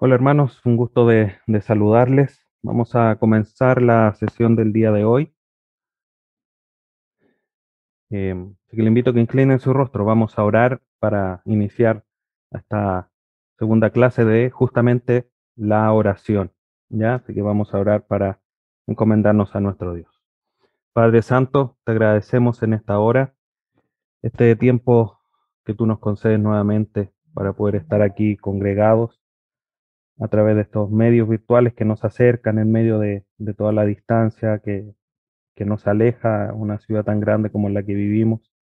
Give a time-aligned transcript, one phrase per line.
[0.00, 2.46] Hola hermanos, un gusto de, saludarles.
[2.62, 5.34] Vamos a comenzar la sesión del día de hoy.
[8.10, 8.32] Eh,
[8.68, 10.04] así que le invito a que inclinen su rostro.
[10.04, 12.04] Vamos a orar para iniciar
[12.52, 13.10] esta
[13.58, 16.52] segunda clase de justamente la oración.
[16.88, 17.16] ¿ya?
[17.16, 18.40] Así que vamos a orar para
[18.86, 20.22] encomendarnos a nuestro Dios.
[20.92, 23.34] Padre Santo, te agradecemos en esta hora,
[24.22, 25.18] este tiempo
[25.64, 29.20] que tú nos concedes nuevamente para poder estar aquí congregados
[30.20, 33.24] a través de estos medios virtuales que nos acercan en medio de,
[33.56, 34.94] toda la distancia que,
[35.66, 38.52] nos aleja una ciudad tan grande como la que vivimos.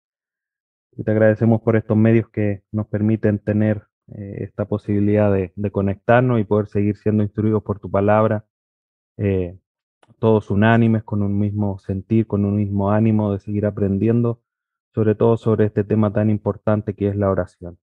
[0.93, 3.83] Y te agradecemos por estos medios que nos permiten tener
[4.15, 8.47] eh, esta posibilidad de, de, conectarnos y poder seguir siendo instruidos por tu palabra,
[9.19, 9.59] eh,
[10.19, 14.41] todos unánimes, con un mismo sentir, con un mismo ánimo de seguir aprendiendo,
[14.95, 17.79] sobre todo sobre este tema tan importante que es la oración.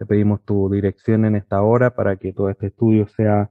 [0.00, 3.50] Te pedimos tu dirección en esta hora para que todo este estudio sea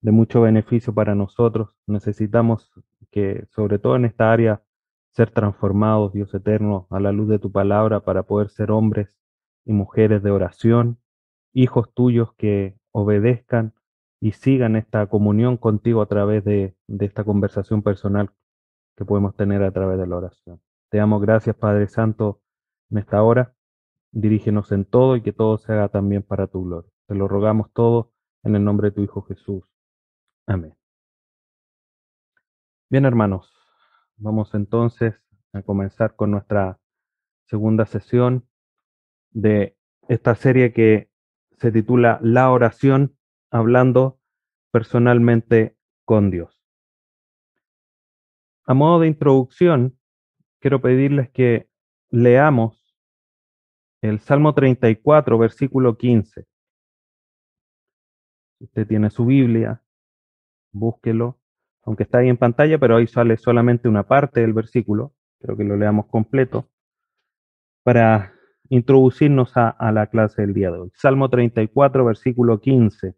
[0.00, 1.76] de mucho beneficio para nosotros.
[1.86, 2.72] Necesitamos
[3.10, 4.62] que, sobre todo en esta área,
[5.10, 9.18] ser transformados, Dios eterno, a la luz de tu palabra para poder ser hombres
[9.66, 10.96] y mujeres de oración,
[11.52, 13.74] hijos tuyos que obedezcan
[14.18, 18.30] y sigan esta comunión contigo a través de, de esta conversación personal
[18.96, 20.58] que podemos tener a través de la oración.
[20.88, 22.40] Te damos gracias, Padre Santo,
[22.90, 23.52] en esta hora
[24.12, 26.90] Dirígenos en todo y que todo se haga también para tu gloria.
[27.06, 29.64] Te lo rogamos todo en el nombre de tu Hijo Jesús.
[30.46, 30.74] Amén.
[32.90, 33.50] Bien, hermanos,
[34.16, 35.14] vamos entonces
[35.54, 36.78] a comenzar con nuestra
[37.46, 38.46] segunda sesión
[39.30, 39.76] de
[40.08, 41.10] esta serie que
[41.58, 43.16] se titula La oración,
[43.50, 44.20] hablando
[44.70, 46.62] personalmente con Dios.
[48.64, 49.98] A modo de introducción,
[50.60, 51.68] quiero pedirles que
[52.10, 52.81] leamos
[54.02, 56.44] el Salmo 34, versículo 15.
[58.58, 59.82] Si usted tiene su Biblia,
[60.72, 61.38] búsquelo,
[61.84, 65.14] aunque está ahí en pantalla, pero ahí sale solamente una parte del versículo.
[65.40, 66.68] Creo que lo leamos completo
[67.84, 68.34] para
[68.68, 70.92] introducirnos a, a la clase del día de hoy.
[70.94, 73.14] Salmo 34, versículo 15.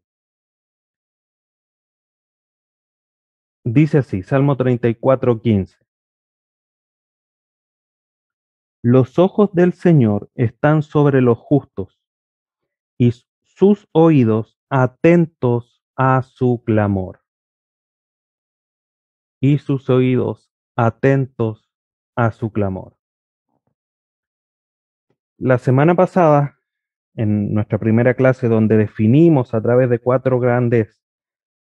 [3.64, 5.83] Dice así, Salmo 34, 15.
[8.86, 11.98] Los ojos del Señor están sobre los justos
[12.98, 17.20] y sus oídos atentos a su clamor.
[19.40, 21.72] Y sus oídos atentos
[22.14, 22.98] a su clamor.
[25.38, 26.58] La semana pasada,
[27.14, 31.02] en nuestra primera clase, donde definimos a través de cuatro grandes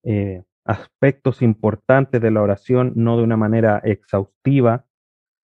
[0.03, 4.85] eh, aspectos importantes de la oración, no de una manera exhaustiva,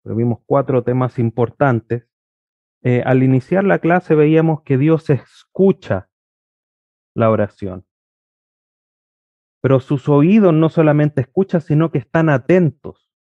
[0.04, 2.06] vimos cuatro temas importantes.
[2.82, 6.10] Eh, al iniciar la clase veíamos que Dios escucha
[7.14, 7.86] la oración.
[9.62, 13.10] Pero sus oídos no solamente escuchan, sino que están atentos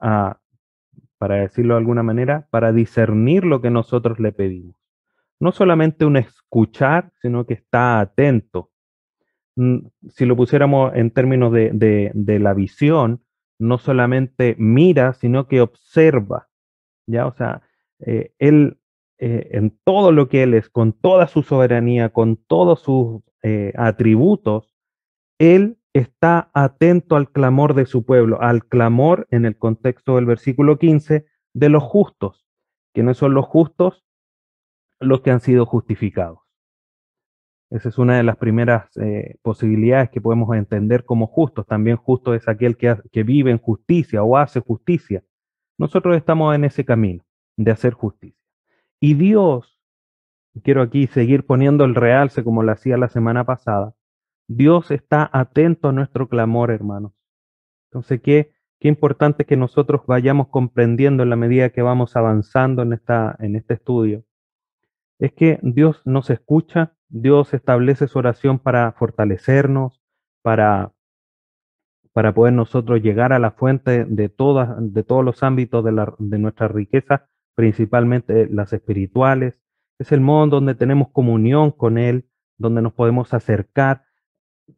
[0.00, 0.40] a,
[1.18, 4.76] para decirlo de alguna manera, para discernir lo que nosotros le pedimos.
[5.38, 8.70] No solamente un escuchar, sino que está atento.
[9.56, 13.22] Mm, si lo pusiéramos en términos de, de la visión,
[13.58, 16.48] no solamente mira, sino que observa.
[17.06, 17.26] ¿ya?
[17.26, 17.62] O sea,
[18.00, 18.78] eh, él
[19.18, 23.72] eh, en todo lo que él es, con toda su soberanía, con todos sus eh,
[23.76, 24.76] atributos,
[25.38, 30.78] él está atento al clamor de su pueblo, al clamor en el contexto del versículo
[30.78, 32.46] 15 de los justos.
[32.94, 34.04] ¿Quiénes son los justos?
[35.00, 36.47] Los que han sido justificados.
[37.70, 41.66] Esa es una de las primeras eh, posibilidades que podemos entender como justos.
[41.66, 45.22] También justo es aquel que, que vive en justicia o hace justicia.
[45.78, 47.24] Nosotros estamos en ese camino
[47.56, 48.38] de hacer justicia.
[49.00, 49.78] Y Dios,
[50.62, 53.94] quiero aquí seguir poniendo el realce como lo hacía la semana pasada,
[54.48, 57.12] Dios está atento a nuestro clamor, hermanos.
[57.90, 58.50] Entonces, qué,
[58.80, 63.56] qué importante que nosotros vayamos comprendiendo en la medida que vamos avanzando en, esta, en
[63.56, 64.24] este estudio,
[65.18, 70.02] es que Dios nos escucha Dios establece su oración para fortalecernos,
[70.42, 70.92] para,
[72.12, 76.14] para poder nosotros llegar a la fuente de, todas, de todos los ámbitos de, la,
[76.18, 79.60] de nuestra riqueza, principalmente las espirituales.
[79.98, 82.28] Es el modo donde tenemos comunión con Él,
[82.58, 84.04] donde nos podemos acercar.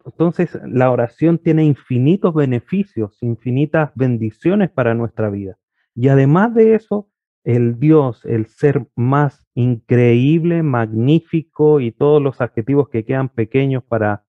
[0.06, 5.58] Entonces, la oración tiene infinitos beneficios, infinitas bendiciones para nuestra vida.
[5.96, 7.09] Y además de eso,
[7.44, 14.24] el Dios, el ser más increíble, magnífico y todos los adjetivos que quedan pequeños para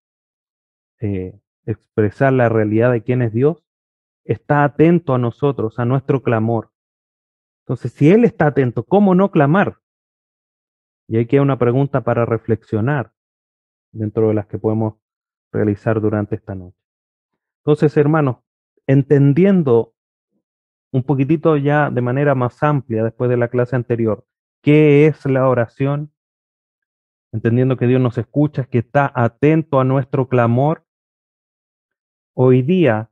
[0.99, 3.63] eh, expresar la realidad de quién es Dios,
[4.23, 6.71] está atento a nosotros, a nuestro clamor.
[7.65, 9.79] Entonces, si Él está atento, ¿cómo no clamar?
[11.07, 13.13] Y hay que una pregunta para reflexionar.
[13.93, 14.95] dentro de las que podemos
[15.51, 16.77] realizar durante esta noche.
[17.57, 18.37] Entonces, hermanos,
[18.87, 19.93] entendiendo
[20.91, 24.25] un poquitito ya de manera más amplia después de la clase anterior,
[24.61, 26.11] qué es la oración,
[27.31, 30.85] entendiendo que Dios nos escucha, que está atento a nuestro clamor,
[32.33, 33.09] hoy día,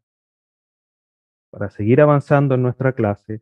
[1.52, 3.42] para seguir avanzando en nuestra clase,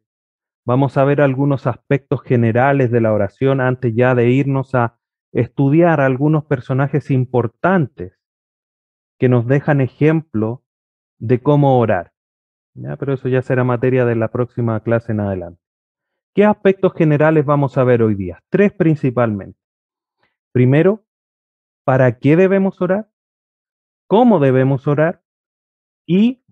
[0.66, 5.00] vamos a ver algunos aspectos generales de la oración antes ya de irnos a
[5.32, 8.18] estudiar algunos personajes importantes
[9.20, 10.64] que nos dejan ejemplo
[11.20, 12.14] de cómo orar.
[13.00, 15.62] Pero eso ya será materia de la próxima clase en adelante.
[16.36, 18.44] ¿Qué aspectos generales vamos a ver hoy día?
[18.50, 19.60] Tres principalmente.
[20.52, 21.04] Primero,
[21.84, 23.10] ¿para qué debemos orar?
[24.08, 25.24] ¿Cómo debemos orar?
[26.06, 26.44] ¿Y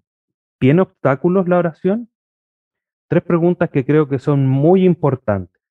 [0.60, 2.10] tiene obstáculos la oración?
[3.07, 5.62] Tres preguntas que creo que son muy importantes.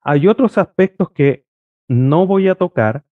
[0.00, 1.44] Hay otros aspectos que
[1.88, 3.04] no voy a tocar,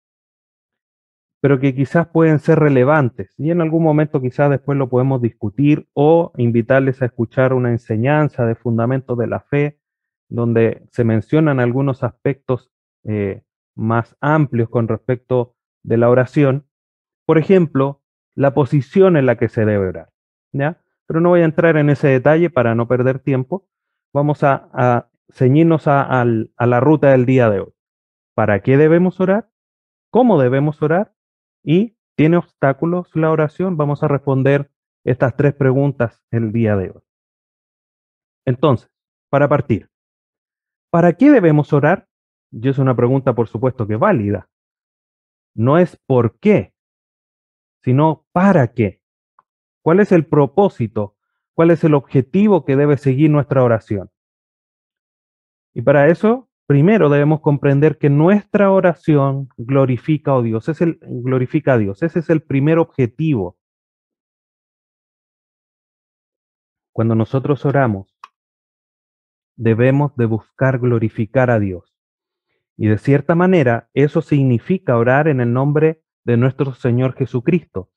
[1.45, 5.87] pero que quizás pueden ser relevantes y en algún momento quizás después lo podemos discutir
[5.93, 9.79] o invitarles a escuchar una enseñanza de fundamentos de la fe,
[10.31, 12.73] donde se mencionan algunos aspectos
[13.05, 13.43] eh,
[13.75, 16.65] más amplios con respecto de la oración.
[17.27, 18.01] Por ejemplo,
[18.35, 20.09] la posición en la que se debe orar.
[20.51, 20.81] ¿ya?
[21.07, 23.69] Pero no voy a entrar en ese detalle para no perder tiempo.
[24.15, 27.75] Vamos a, ceñirnos a la ruta del día de hoy.
[28.35, 29.51] ¿Para qué debemos orar?
[30.11, 31.14] ¿Cómo debemos orar?
[31.65, 33.77] ¿Y tiene obstáculos la oración?
[33.77, 34.71] Vamos a responder
[35.03, 37.03] estas tres preguntas el día de hoy.
[38.45, 38.91] Entonces,
[39.31, 39.91] para partir,
[40.91, 42.07] ¿para qué debemos orar?
[42.53, 44.49] Y es una pregunta, por supuesto, que válida.
[45.55, 46.75] No es por qué,
[47.83, 49.01] sino para qué.
[49.83, 51.17] ¿Cuál es el propósito?
[51.55, 54.11] ¿Cuál es el objetivo que debe seguir nuestra oración?
[55.73, 61.75] Y para eso primero debemos comprender que nuestra oración glorifica a Dios, es el, glorifica
[61.75, 62.03] a Dios.
[62.03, 63.57] Ese es el primer objetivo.
[66.93, 68.17] Cuando nosotros oramos,
[69.57, 71.95] debemos de buscar glorificar a Dios.
[72.77, 77.91] Y de cierta manera, eso significa orar en el nombre de nuestro Señor Jesucristo.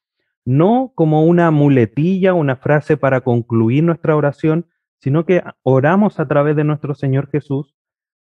[0.45, 4.67] No como una muletilla, una frase para concluir nuestra oración,
[4.99, 7.76] sino que oramos a través de nuestro Señor Jesús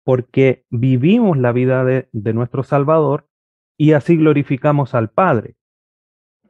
[0.05, 3.27] porque vivimos la vida de, nuestro Salvador
[3.77, 5.57] y así glorificamos al Padre.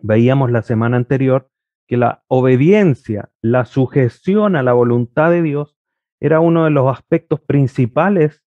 [0.00, 1.50] Veíamos la semana anterior
[1.86, 5.76] que la obediencia, la sujeción a la voluntad de Dios
[6.20, 8.44] era uno de los aspectos principales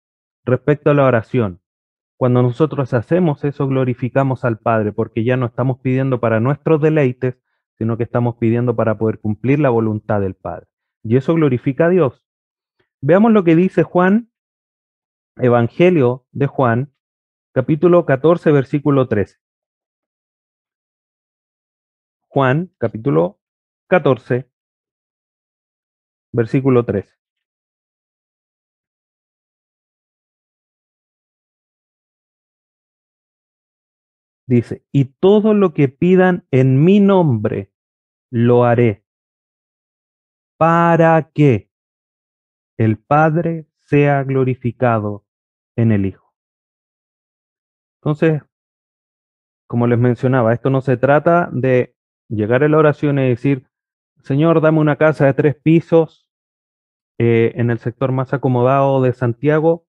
[0.46, 1.62] respecto a la oración.
[2.18, 7.40] Cuando nosotros hacemos eso, glorificamos al Padre, porque ya no estamos pidiendo para nuestros deleites,
[7.80, 10.68] sino que estamos pidiendo para poder cumplir la voluntad del Padre.
[11.04, 12.24] Y eso glorifica a Dios.
[13.02, 14.31] Veamos lo que dice Juan
[15.38, 16.94] Evangelio de Juan,
[17.54, 19.38] capítulo 14, versículo 13.
[22.28, 23.40] Juan, capítulo
[23.88, 24.50] 14,
[26.34, 27.16] versículo 13.
[34.48, 37.72] Dice, y todo lo que pidan en mi nombre,
[38.30, 39.06] lo haré,
[40.58, 41.72] para que
[42.78, 45.26] el Padre sea glorificado
[45.76, 46.34] en el Hijo.
[48.00, 48.42] Entonces,
[49.68, 51.94] como les mencionaba, esto no se trata de
[52.30, 53.68] llegar a la oración y decir,
[54.24, 56.30] Señor, dame una casa de tres pisos
[57.20, 59.86] eh, en el sector más acomodado de Santiago,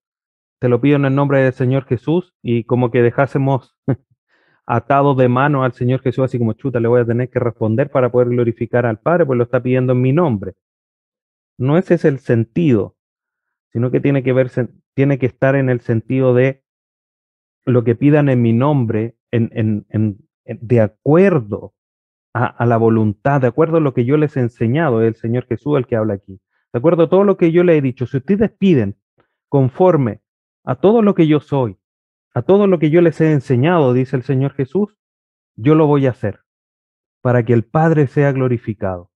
[0.59, 3.77] te lo pido en el nombre del Señor Jesús y como que dejásemos
[4.65, 7.89] atado de mano al Señor Jesús, así como chuta, le voy a tener que responder
[7.89, 10.55] para poder glorificar al Padre, pues lo está pidiendo en mi nombre.
[11.57, 12.97] No ese es el sentido
[13.73, 16.63] sino que tiene que, verse, tiene que estar en el sentido de
[17.65, 19.85] lo que pidan en mi nombre, en,
[20.45, 21.73] de acuerdo
[22.33, 25.77] a, la voluntad, de acuerdo a lo que yo les he enseñado, el Señor Jesús
[25.77, 26.39] el que habla aquí,
[26.71, 28.95] de acuerdo a todo lo que yo le he dicho, si ustedes piden
[29.49, 30.21] conforme
[30.63, 31.77] a todo lo que yo soy,
[32.33, 34.97] a todo lo que yo les he enseñado, dice el Señor Jesús,
[35.55, 36.41] yo lo voy a hacer
[37.21, 39.12] para que el Padre sea glorificado.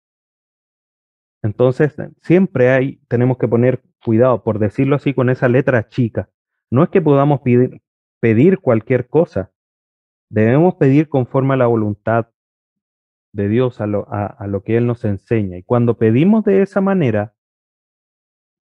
[1.44, 6.30] Entonces, siempre hay, tenemos que poner cuidado, por decirlo así, con esa letra chica.
[6.72, 7.82] No es que podamos pedir,
[8.20, 9.52] pedir cualquier cosa.
[10.30, 12.30] Debemos pedir conforme a la voluntad
[13.34, 15.58] de Dios, a lo, a lo que Él nos enseña.
[15.58, 17.36] Y cuando pedimos de esa manera,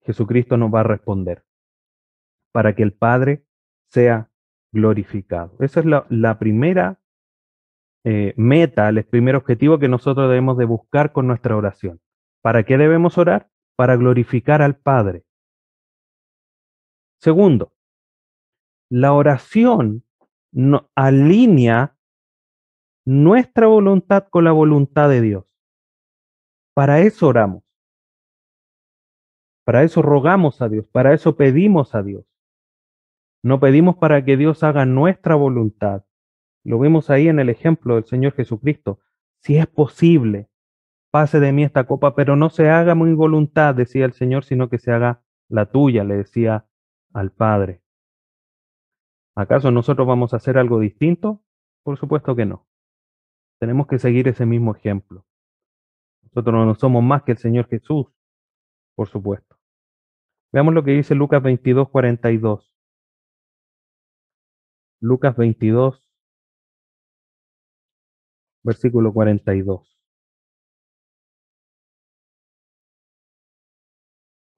[0.03, 1.45] Jesucristo nos va a responder
[2.53, 3.45] para que el Padre
[3.91, 4.31] sea
[4.73, 5.57] glorificado.
[5.61, 7.01] Esa es la, la primera
[8.05, 12.01] eh, meta, el primer objetivo que nosotros debemos de buscar con nuestra oración.
[12.47, 13.51] ¿Para qué debemos orar?
[13.75, 15.25] Para glorificar al Padre.
[17.21, 17.73] Segundo,
[18.89, 20.05] la oración
[20.95, 21.99] alinea
[23.05, 25.45] nuestra voluntad con la voluntad de Dios.
[26.73, 27.65] Para eso oramos.
[29.65, 32.27] Para eso rogamos a Dios, para eso pedimos a Dios.
[33.43, 36.05] No pedimos para que Dios haga nuestra voluntad.
[36.63, 39.01] Lo vemos ahí en el ejemplo del Señor Jesucristo.
[39.43, 40.49] Si es posible,
[41.17, 44.69] pase de mí esta copa, pero no se haga mi voluntad, decía el Señor, sino
[44.69, 46.67] que se haga la tuya, le decía
[47.15, 47.81] al Padre.
[49.35, 51.43] ¿Acaso nosotros vamos a hacer algo distinto?
[51.85, 52.67] Por supuesto que no.
[53.59, 55.25] Tenemos que seguir ese mismo ejemplo.
[56.21, 58.09] Nosotros no somos más que el Señor Jesús,
[58.95, 59.57] por supuesto.
[60.53, 62.75] Veamos lo que dice Lucas 22, 42.
[65.01, 66.11] Lucas 22,
[68.63, 69.96] versículo 42.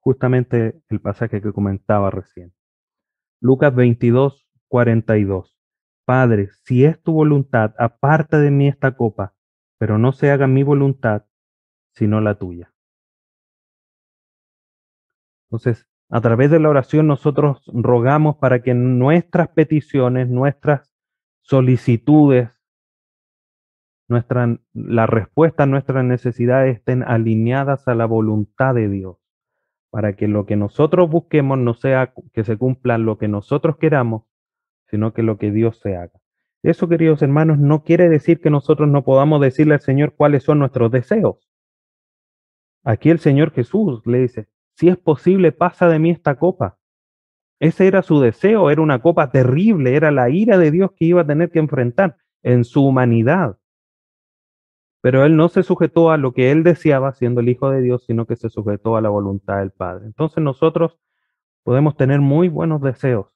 [0.00, 2.52] Justamente el pasaje que comentaba recién.
[3.40, 5.59] Lucas 22, 42.
[6.05, 9.35] Padre, si es tu voluntad, aparta de mí esta copa,
[9.78, 11.26] pero no se haga mi voluntad,
[11.95, 12.73] sino la tuya.
[15.50, 20.90] Entonces, a través de la oración nosotros rogamos para que nuestras peticiones, nuestras
[21.43, 22.50] solicitudes,
[24.09, 29.19] nuestra, la respuesta a nuestras necesidades estén alineadas a la voluntad de Dios,
[29.90, 34.25] para que lo que nosotros busquemos no sea que se cumpla lo que nosotros queramos,
[34.87, 36.18] sino que lo que Dios se haga.
[36.62, 40.59] Eso, queridos hermanos, no quiere decir que nosotros no podamos decirle al Señor cuáles son
[40.59, 41.49] nuestros deseos.
[42.85, 46.78] Aquí el Señor Jesús le dice, si es posible, pasa de mí esta copa.
[47.61, 51.23] Ese era su deseo, era una copa terrible, era la ira de Dios que iba
[51.23, 53.58] a tener que enfrentar en su humanidad.
[55.09, 58.05] Pero él no se sujetó a lo que él deseaba siendo el Hijo de Dios,
[58.05, 60.05] sino que se sujetó a la voluntad del Padre.
[60.05, 61.00] Entonces nosotros
[61.62, 63.29] podemos tener muy buenos deseos,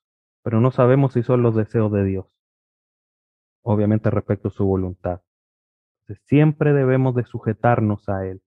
[0.43, 2.27] pero no sabemos si son los deseos de Dios.
[3.63, 5.23] Obviamente respecto a su voluntad.
[6.27, 8.43] Siempre debemos de sujetarnos a Él,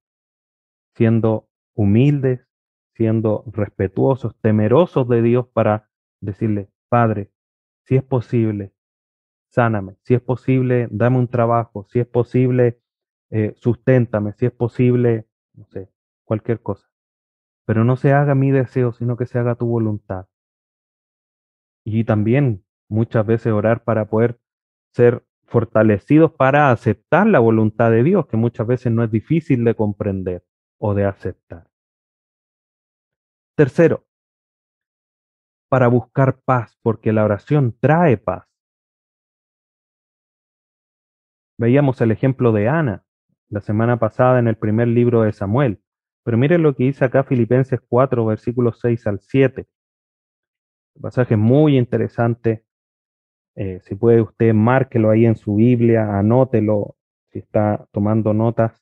[0.94, 2.48] siendo humildes,
[2.94, 5.90] siendo respetuosos, temerosos de Dios para
[6.22, 7.32] decirle, Padre,
[7.86, 8.76] si es posible,
[9.48, 12.85] sáname, si es posible, dame un trabajo, si es posible,
[13.32, 15.90] eh, susténtame, si es posible, no sé,
[16.24, 16.88] cualquier cosa.
[17.66, 20.28] Pero no se haga mi deseo, sino que se haga tu voluntad.
[21.84, 24.40] Y también muchas veces orar para poder
[24.94, 29.76] ser fortalecidos para aceptar la voluntad de Dios, que muchas veces no es difícil de
[29.76, 30.44] comprender
[30.80, 31.70] o de aceptar.
[33.56, 34.06] Tercero,
[35.70, 38.48] para buscar paz, porque la oración trae paz.
[41.58, 43.05] Veíamos el ejemplo de Ana
[43.50, 45.80] la semana pasada en el primer libro de Samuel,
[46.24, 49.68] pero miren lo que dice acá Filipenses 4, versículos 6 al 7.
[50.96, 52.66] Un pasaje muy interesante.
[53.56, 56.96] Eh, si puede usted, márquelo ahí en su Biblia, anótelo,
[57.32, 58.82] si está tomando notas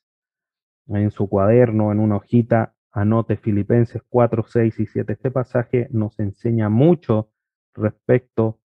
[0.88, 5.14] en su cuaderno, en una hojita, Anote Filipenses 4, 6 y 7.
[5.14, 7.32] Este pasaje nos enseña mucho
[7.74, 8.60] respecto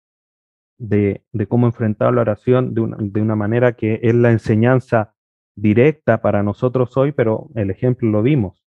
[0.77, 5.15] de, cómo enfrentar la oración de una, manera que es la enseñanza
[5.61, 8.65] directa para nosotros hoy, pero el ejemplo lo vimos.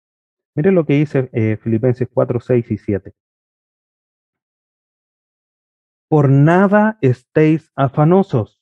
[0.54, 3.14] Mire lo que dice eh, Filipenses 4, 6 y 7.
[6.08, 8.60] Por nada estéis afanosos.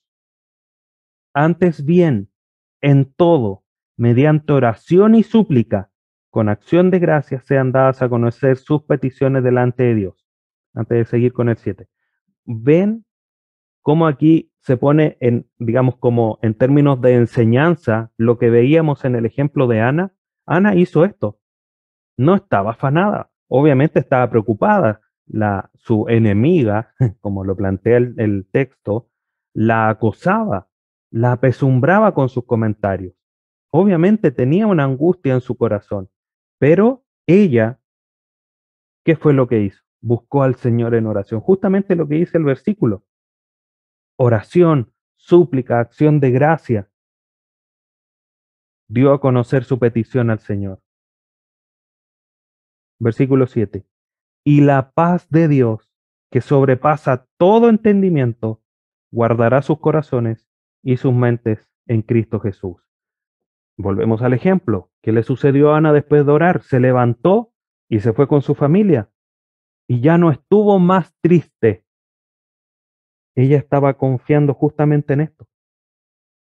[1.33, 2.31] Antes bien,
[2.83, 3.65] en todo,
[3.97, 5.91] mediante oración y súplica,
[6.31, 10.27] con acción de gracias sean dadas a conocer sus peticiones delante de Dios.
[10.75, 11.89] Antes de seguir con el 7.
[12.45, 13.07] Ven
[13.83, 19.15] cómo aquí se pone en, digamos, como en términos de enseñanza, lo que veíamos en
[19.17, 20.13] el ejemplo de Ana.
[20.47, 21.39] Ana hizo esto.
[22.17, 23.31] No estaba afanada.
[23.49, 25.01] Obviamente estaba preocupada.
[25.27, 29.09] La, su enemiga, como lo plantea el, el texto,
[29.53, 30.69] la acosaba,
[31.11, 33.15] la apesumbraba con sus comentarios.
[33.71, 36.09] Obviamente tenía una angustia en su corazón.
[36.59, 37.81] Pero ella,
[39.05, 39.83] ¿qué fue lo que hizo?
[40.01, 41.41] Buscó al Señor en oración.
[41.41, 43.05] Justamente lo que dice el versículo.
[44.21, 46.91] Oración, súplica, acción de gracia.
[48.89, 50.83] Dio a conocer su petición al Señor.
[52.99, 53.87] Versículo 7.
[54.45, 55.95] Y la paz de Dios,
[56.33, 58.61] que sobrepasa todo entendimiento,
[59.13, 60.51] guardará sus corazones
[60.83, 62.77] y sus mentes en Cristo Jesús.
[63.77, 64.91] Volvemos al ejemplo.
[65.01, 66.63] ¿Qué le sucedió a Ana después de orar?
[66.63, 67.53] Se levantó
[67.89, 69.13] y se fue con su familia.
[69.87, 71.85] Y ya no estuvo más triste.
[73.39, 75.47] Ella estaba confiando justamente en esto.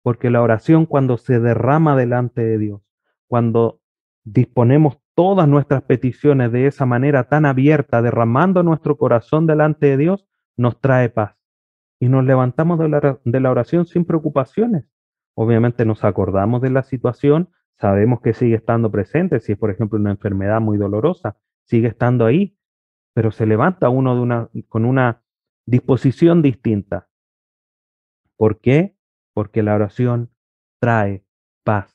[0.02, 2.82] Porque la oración cuando se derrama delante de Dios,
[3.28, 3.82] cuando
[4.24, 10.28] disponemos todas nuestras peticiones de esa manera tan abierta, derramando nuestro corazón delante de Dios,
[10.56, 11.36] nos trae paz.
[12.00, 14.86] Y nos levantamos de la, de la oración sin preocupaciones,
[15.36, 20.00] Obviamente nos acordamos de la situación, sabemos que sigue estando presente, si es por ejemplo
[20.00, 22.58] una enfermedad muy dolorosa, sigue estando ahí,
[23.14, 25.22] pero se levanta uno con una
[25.68, 27.10] disposición distinta.
[28.38, 28.96] ¿Por qué?
[29.34, 30.32] Porque la oración
[30.80, 31.26] trae
[31.64, 31.94] paz.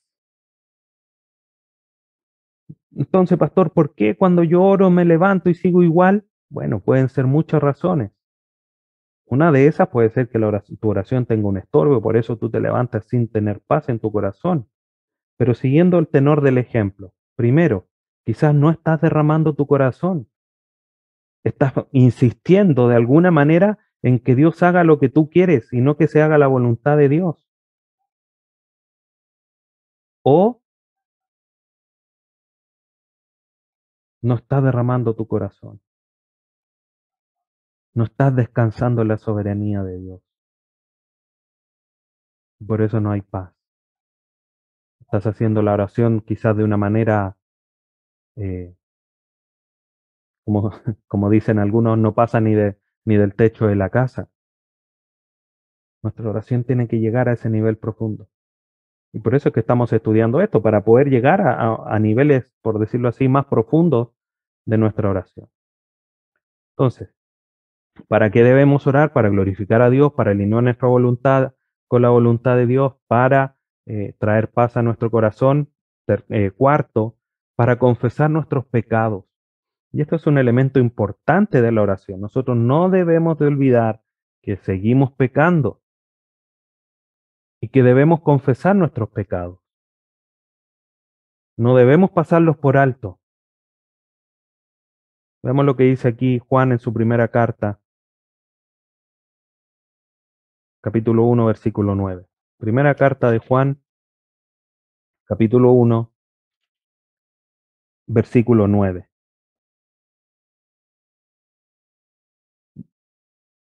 [2.94, 6.28] Entonces, pastor, ¿por qué cuando yo oro me levanto y sigo igual?
[6.50, 8.12] Bueno, pueden ser muchas razones.
[9.24, 10.38] Una de esas puede ser que
[10.78, 14.12] tu oración tenga un estorbo, por eso tú te levantas sin tener paz en tu
[14.12, 14.68] corazón.
[15.38, 17.88] Pero siguiendo el tenor del ejemplo, primero,
[18.26, 20.28] quizás no estás derramando tu corazón.
[21.44, 25.96] Estás insistiendo de alguna manera en que Dios haga lo que tú quieres y no
[25.96, 27.48] que se haga la voluntad de Dios.
[30.24, 30.62] O
[34.22, 35.80] no estás derramando tu corazón.
[37.94, 40.22] No estás descansando en la soberanía de Dios.
[42.66, 43.52] Por eso no hay paz.
[45.00, 47.36] Estás haciendo la oración quizás de una manera,
[48.36, 48.74] eh,
[50.44, 50.70] como,
[51.08, 54.28] como dicen algunos, no pasa ni, de, ni del techo de la casa.
[56.02, 58.28] Nuestra oración tiene que llegar a ese nivel profundo.
[59.12, 63.08] Y por eso es que estamos estudiando esto, para poder llegar a, niveles, por decirlo
[63.08, 64.08] así, más profundos
[64.64, 65.48] de nuestra oración.
[66.76, 67.14] Entonces,
[68.08, 69.12] ¿Para qué debemos orar?
[69.12, 71.54] Para glorificar a Dios, para alinear nuestra voluntad
[71.88, 73.56] con la voluntad de Dios, para
[73.86, 75.68] eh, traer paz a nuestro corazón.
[76.08, 77.16] Eh, cuarto,
[77.54, 79.24] para confesar nuestros pecados.
[79.92, 82.20] Y esto es un elemento importante de la oración.
[82.20, 84.02] Nosotros no debemos de olvidar
[84.42, 85.82] que seguimos pecando
[87.60, 89.60] y que debemos confesar nuestros pecados.
[91.58, 93.20] No debemos pasarlos por alto.
[95.42, 97.80] Veamos lo que dice aquí Juan en su primera carta,
[100.80, 102.26] capítulo 1, versículo 9.
[102.58, 103.82] Primera carta de Juan,
[105.24, 106.12] capítulo 1,
[108.06, 109.11] versículo 9.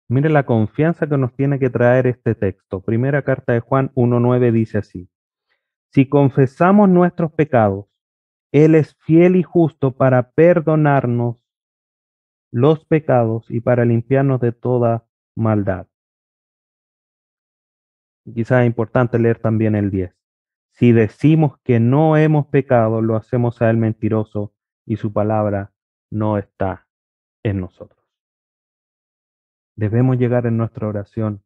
[0.09, 2.81] Mire la confianza que nos tiene que traer este texto.
[2.81, 5.11] Primera carta de Juan 1.9 dice así.
[5.93, 7.87] Si confesamos nuestros pecados,
[8.51, 11.37] Él es fiel y justo para perdonarnos
[12.51, 15.87] los pecados y para limpiarnos de toda maldad.
[18.35, 20.15] Quizás es importante leer también el 10.
[20.73, 24.55] Si decimos que no hemos pecado, lo hacemos a él mentiroso
[24.87, 25.73] y su palabra
[26.11, 26.87] no está
[27.43, 27.98] en nosotros.
[29.79, 31.43] Debemos llegar en nuestra oración.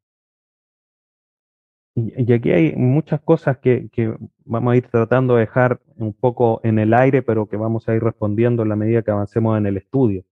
[1.95, 4.15] Y, aquí hay muchas cosas que, que,
[4.45, 7.95] vamos a ir tratando de dejar un poco en el aire, pero que vamos a
[7.95, 10.25] ir respondiendo en la medida que avancemos en el estudio.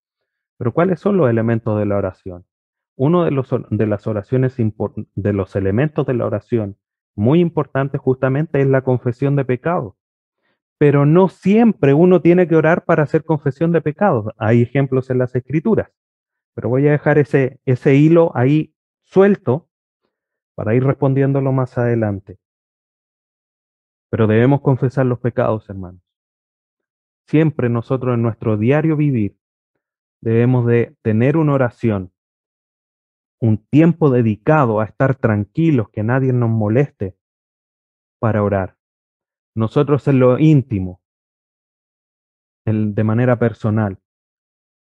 [0.58, 2.44] Pero ¿cuáles son los elementos de la oración?
[3.00, 6.76] uno de los, de las oraciones, de los elementos de la oración
[7.14, 9.94] muy importante justamente es la confesión de pecados.
[10.76, 14.26] Pero no siempre uno tiene que orar para hacer confesión de pecados.
[14.36, 15.88] Hay ejemplos en las escrituras.
[16.54, 19.68] Pero voy a dejar ese, ese hilo ahí suelto
[20.54, 22.38] para ir respondiéndolo más adelante.
[24.10, 26.02] Pero debemos confesar los pecados, hermanos.
[27.26, 29.38] Siempre nosotros en nuestro diario vivir
[30.20, 32.12] debemos de tener una oración
[33.40, 37.16] un tiempo dedicado a estar tranquilos, que nadie nos moleste
[38.18, 38.76] para orar.
[39.54, 41.00] Nosotros en lo íntimo,
[42.66, 43.98] de manera personal.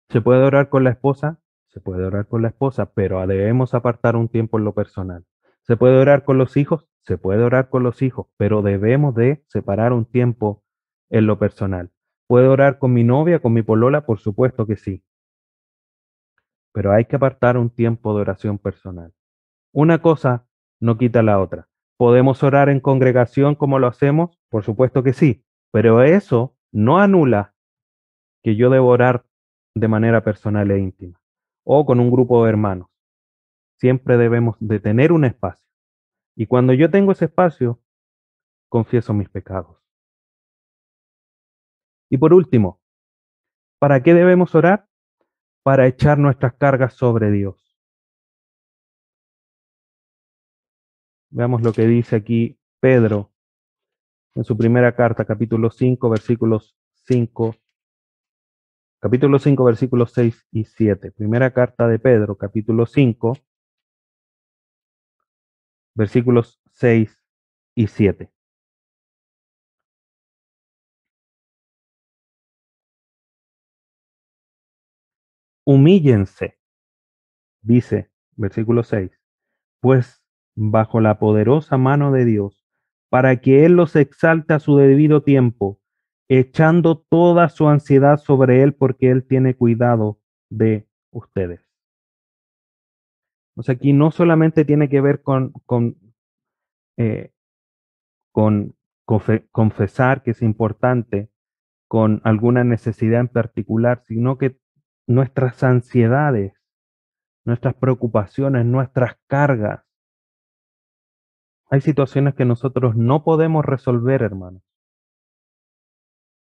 [0.09, 1.39] ¿Se puede orar con la esposa?
[1.69, 5.25] Se puede orar con la esposa, pero debemos apartar un tiempo en lo personal.
[5.61, 6.87] ¿Se puede orar con los hijos?
[7.03, 10.63] Se puede orar con los hijos, pero debemos de separar un tiempo
[11.09, 11.91] en lo personal.
[12.27, 14.05] ¿Puedo orar con mi novia, con mi polola?
[14.05, 15.03] Por supuesto que sí
[16.77, 19.11] pero hay que apartar un tiempo de oración personal.
[19.73, 20.45] Una cosa
[20.79, 21.67] no quita la otra.
[21.97, 24.39] ¿Podemos orar en congregación como lo hacemos?
[24.47, 27.55] Por supuesto que sí, pero eso no anula
[28.43, 29.25] que yo debo orar
[29.73, 31.19] de manera personal e íntima
[31.69, 32.89] o con un grupo de hermanos.
[33.79, 35.67] Siempre debemos de tener un espacio.
[36.35, 37.81] Y cuando yo tengo ese espacio,
[38.69, 39.77] confieso mis pecados.
[42.09, 42.79] Y por último,
[43.79, 44.87] ¿para qué debemos orar?
[45.67, 47.77] para echar nuestras cargas sobre Dios.
[51.29, 53.33] Veamos lo que dice aquí Pedro
[54.33, 57.53] en su primera carta, capítulo 5, versículos 5,
[58.99, 61.11] capítulo 5, versículos 6 y 7.
[61.11, 63.37] Primera carta de Pedro, capítulo 5,
[65.95, 67.17] versículos 6
[67.75, 68.31] y 7.
[75.67, 76.57] humíllense,
[77.61, 79.11] dice, versículo 6,
[79.81, 80.23] pues
[80.55, 82.65] bajo la poderosa mano de Dios,
[83.09, 85.81] para que Él los exalte a su debido tiempo,
[86.29, 91.61] echando toda su ansiedad sobre Él porque Él tiene cuidado de ustedes.
[93.55, 95.97] O sea, aquí no solamente tiene que ver con, con,
[96.97, 97.31] eh,
[98.31, 98.75] con
[99.51, 101.31] confesar que es importante,
[101.87, 104.59] con alguna necesidad en particular, sino que
[105.07, 106.53] nuestras ansiedades,
[107.45, 109.83] nuestras preocupaciones, nuestras cargas,
[111.69, 114.66] hay situaciones que nosotros no podemos resolver, hermanos.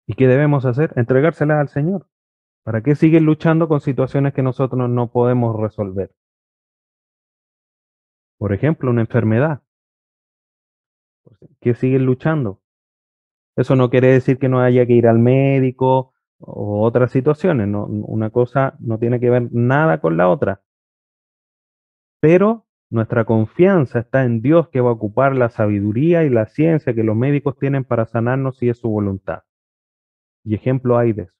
[0.08, 0.94] ¿Y qué debemos hacer?
[0.96, 2.08] Entregárselas al Señor.
[2.64, 6.12] ¿Para qué siguen luchando con situaciones que nosotros no podemos resolver?
[8.38, 9.62] Por ejemplo, una enfermedad.
[11.62, 12.62] ¿Qué siguen luchando?
[13.56, 17.68] Eso no quiere decir que no haya que ir al médico o otras situaciones.
[17.68, 20.62] No, una cosa no tiene que ver nada con la otra.
[22.20, 26.94] Pero nuestra confianza está en Dios que va a ocupar la sabiduría y la ciencia
[26.94, 29.44] que los médicos tienen para sanarnos si es su voluntad.
[30.44, 31.34] Y ejemplo hay de eso.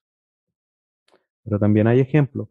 [1.44, 2.48] Pero también hay ejemplos,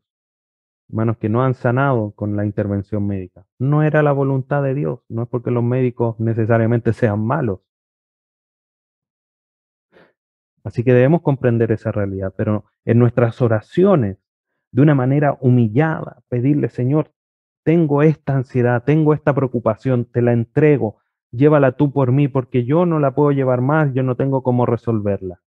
[0.90, 3.46] hermanos, que no han sanado con la intervención médica.
[3.58, 7.62] No era la voluntad de Dios, no es porque los médicos necesariamente sean malos.
[10.64, 14.18] Así que debemos comprender esa realidad, pero en nuestras oraciones,
[14.72, 17.12] de una manera humillada, pedirle, Señor,
[17.64, 20.98] tengo esta ansiedad, tengo esta preocupación, te la entrego,
[21.32, 24.66] llévala tú por mí, porque yo no la puedo llevar más, yo no tengo cómo
[24.66, 25.42] resolverla.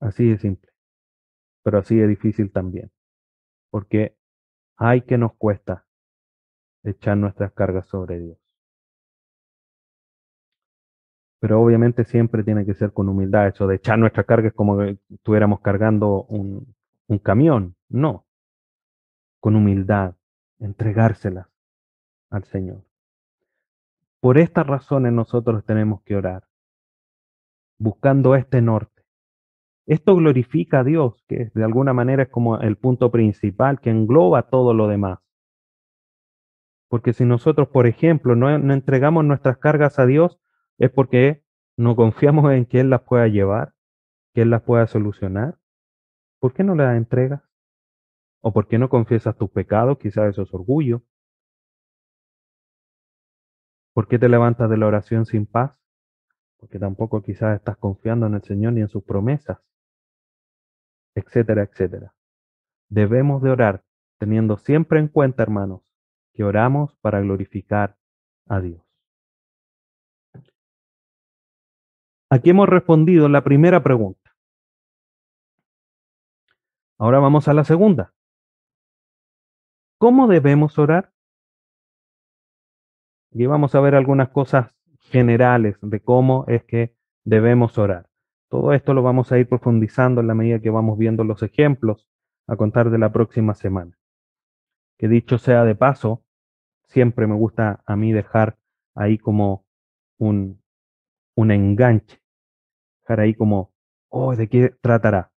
[0.00, 0.70] Así de simple,
[1.62, 2.90] pero así de difícil también,
[3.70, 4.16] porque
[4.76, 5.86] hay que nos cuesta
[6.82, 8.38] echar nuestras cargas sobre Dios.
[11.40, 13.48] Pero obviamente siempre tiene que ser con humildad.
[13.48, 16.74] Eso de echar nuestras cargas como que estuviéramos cargando un,
[17.08, 18.26] un camión, no.
[19.40, 20.16] Con humildad,
[20.58, 21.46] entregárselas
[22.30, 22.84] al Señor.
[24.20, 26.46] Por estas razones nosotros tenemos que orar,
[27.78, 28.99] buscando este norte.
[29.90, 34.48] Esto glorifica a Dios, que de alguna manera es como el punto principal que engloba
[34.48, 35.18] todo lo demás.
[36.88, 40.38] Porque si nosotros, por ejemplo, no, entregamos nuestras cargas a Dios,
[40.78, 41.42] es porque
[41.76, 43.74] no confiamos en que Él las pueda llevar,
[44.32, 45.58] que Él las pueda solucionar.
[46.38, 47.42] ¿Por qué no la entregas?
[48.42, 49.98] ¿O por qué no confiesas tus pecados?
[49.98, 51.02] Quizás eso es orgullo.
[53.92, 55.72] ¿Por qué te levantas de la oración sin paz?
[56.58, 59.58] Porque tampoco quizás estás confiando en el Señor ni en sus promesas,
[61.20, 62.14] etcétera, etcétera.
[62.88, 63.84] Debemos de orar
[64.18, 65.82] teniendo siempre en cuenta, hermanos,
[66.34, 67.96] que oramos para glorificar
[68.46, 68.82] a Dios.
[72.28, 74.36] Aquí hemos respondido la primera pregunta.
[76.98, 78.12] Ahora vamos a la segunda.
[79.98, 81.12] ¿Cómo debemos orar?
[83.32, 88.09] Y vamos a ver algunas cosas generales de cómo es que debemos orar.
[88.50, 92.08] Todo esto lo vamos a ir profundizando en la medida que vamos viendo los ejemplos
[92.48, 93.96] a contar de la próxima semana.
[94.98, 96.24] Que dicho sea de paso,
[96.88, 98.58] siempre me gusta a mí dejar
[98.96, 99.64] ahí como
[100.18, 100.60] un,
[101.36, 102.20] un enganche,
[103.02, 103.72] dejar ahí como,
[104.08, 105.30] oh, ¿de qué tratará?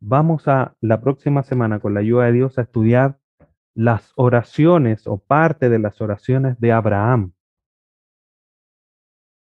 [0.00, 3.18] Vamos a la próxima semana, con la ayuda de Dios, a estudiar
[3.74, 7.34] las oraciones o parte de las oraciones de Abraham.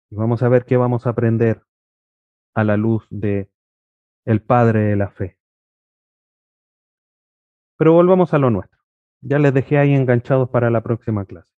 [0.09, 1.66] Y vamos a ver qué vamos a aprender
[2.57, 3.51] a la luz de
[4.25, 5.37] el Padre de la Fe.
[7.77, 8.81] Pero volvamos a lo nuestro.
[9.21, 11.53] Ya les dejé ahí enganchados para la próxima clase.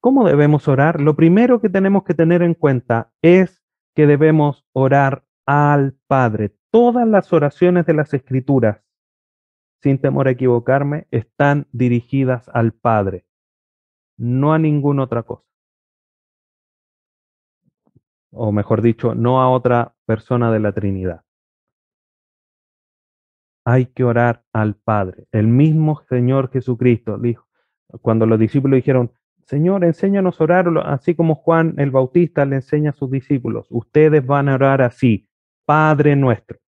[0.00, 1.00] ¿Cómo debemos orar?
[1.00, 3.64] Lo primero que tenemos que tener en cuenta es
[3.96, 6.54] que debemos orar al Padre.
[6.70, 8.84] Todas las oraciones de las Escrituras,
[9.80, 13.24] sin temor a equivocarme, están dirigidas al Padre,
[14.18, 15.47] no a ninguna otra cosa.
[18.30, 21.22] O mejor dicho, no a otra persona de la Trinidad.
[23.64, 25.26] Hay que orar al Padre.
[25.32, 27.46] El mismo Señor Jesucristo dijo,
[28.02, 29.12] cuando los discípulos dijeron,
[29.48, 33.66] Señor, enséñanos a orar, así como Juan el Bautista le enseña a sus discípulos.
[33.70, 35.26] Ustedes van a orar así.
[35.64, 36.58] Padre nuestro.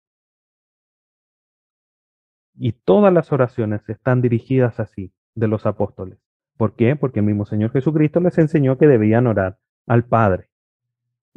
[2.55, 6.19] Y todas las oraciones están dirigidas así de los apóstoles.
[6.59, 6.97] ¿Por qué?
[6.97, 10.50] Porque el mismo Señor Jesucristo les enseñó que debían orar al Padre.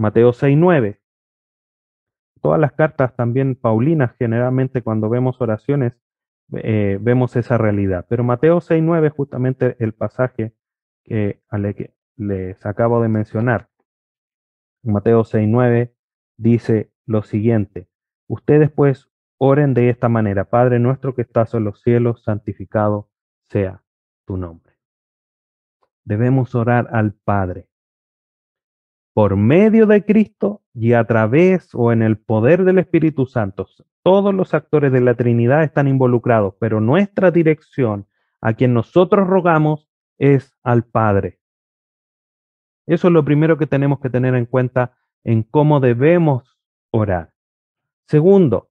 [0.04, 1.00] Mateo 6.9.
[2.42, 5.94] Todas las cartas también paulinas, generalmente cuando vemos oraciones,
[6.58, 8.06] eh, vemos esa realidad.
[8.10, 10.54] Pero Mateo 6.9 es justamente el pasaje
[11.06, 13.70] que, que les acabo de mencionar.
[14.84, 15.94] Mateo 6.9
[16.36, 17.88] dice, lo siguiente,
[18.28, 23.10] ustedes pues oren de esta manera, Padre nuestro que estás en los cielos, santificado
[23.50, 23.84] sea
[24.26, 24.74] tu nombre.
[26.04, 27.70] debemos orar al Padre.
[29.14, 33.68] Por medio de Cristo y a través o en el poder del Espíritu Santo.
[34.02, 38.08] Todos los actores de la Trinidad están involucrados, pero nuestra dirección
[38.42, 41.40] a quien nosotros rogamos es al Padre.
[42.86, 46.58] Eso es lo primero que tenemos que tener en cuenta en cómo debemos
[46.92, 47.34] orar.
[48.08, 48.70] Segundo,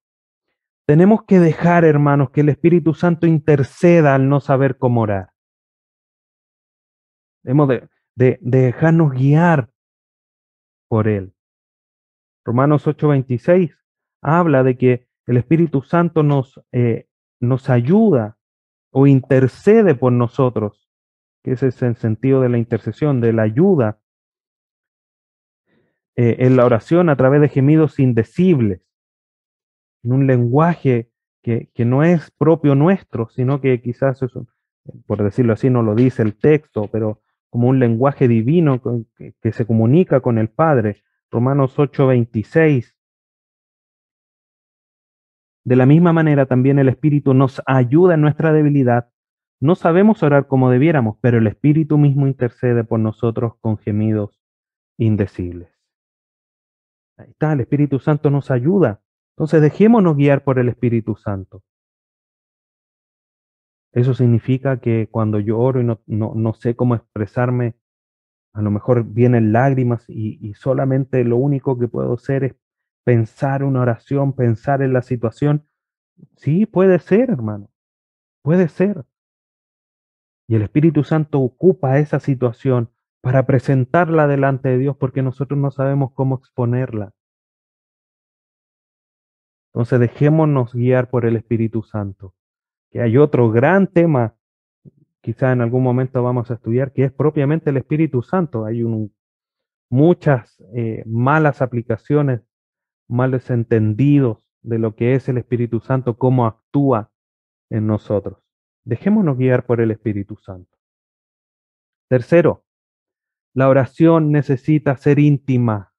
[0.86, 5.30] tenemos que dejar, hermanos, que el Espíritu Santo interceda al no saber cómo orar.
[7.42, 7.68] Debemos
[8.14, 9.70] de, dejarnos guiar
[10.92, 11.32] por Él.
[12.44, 13.74] Romanos 8:26
[14.20, 17.06] habla de que el Espíritu Santo nos, eh,
[17.40, 18.36] nos ayuda
[18.90, 20.90] o intercede por nosotros,
[21.42, 24.02] que ese es el sentido de la intercesión, de la ayuda
[26.14, 28.82] eh, en la oración a través de gemidos indecibles,
[30.02, 31.10] en un lenguaje
[31.42, 34.46] que, que, no es propio nuestro, sino que quizás, eso,
[35.06, 37.22] por decirlo así, no lo dice el texto, pero
[37.52, 38.80] como un lenguaje divino
[39.14, 41.02] que, se comunica con el Padre.
[41.30, 42.96] Romanos 8:26.
[45.64, 49.10] De la misma manera también el Espíritu nos ayuda en nuestra debilidad.
[49.60, 54.40] No sabemos orar como debiéramos, pero el Espíritu mismo intercede por nosotros con gemidos
[54.96, 55.68] indecibles.
[57.18, 59.02] Ahí está, el Espíritu Santo nos ayuda.
[59.36, 61.62] Entonces dejémonos guiar por el Espíritu Santo.
[63.92, 67.74] Eso significa que cuando yo oro y no, no, sé cómo expresarme,
[68.54, 72.56] a lo mejor vienen lágrimas y, y, solamente lo único que puedo hacer es
[73.04, 75.66] pensar una oración, pensar en la situación.
[76.36, 77.70] Sí, puede ser, hermano.
[78.42, 79.04] Puede ser.
[80.48, 82.90] Y el Espíritu Santo ocupa esa situación
[83.22, 87.12] para presentarla delante de Dios porque nosotros no sabemos cómo exponerla.
[89.72, 92.34] Entonces dejémonos guiar por el Espíritu Santo.
[92.92, 94.36] Que hay otro gran tema,
[95.20, 98.64] quizá en algún momento vamos a estudiar, que es propiamente el Espíritu Santo.
[98.64, 98.84] Hay
[99.88, 102.42] muchas eh, malas aplicaciones,
[103.08, 107.10] malos entendidos de lo que es el Espíritu Santo, cómo actúa
[107.70, 108.38] en nosotros.
[108.84, 110.76] Dejémonos guiar por el Espíritu Santo.
[112.08, 112.64] Tercero,
[113.54, 115.92] la oración necesita ser íntima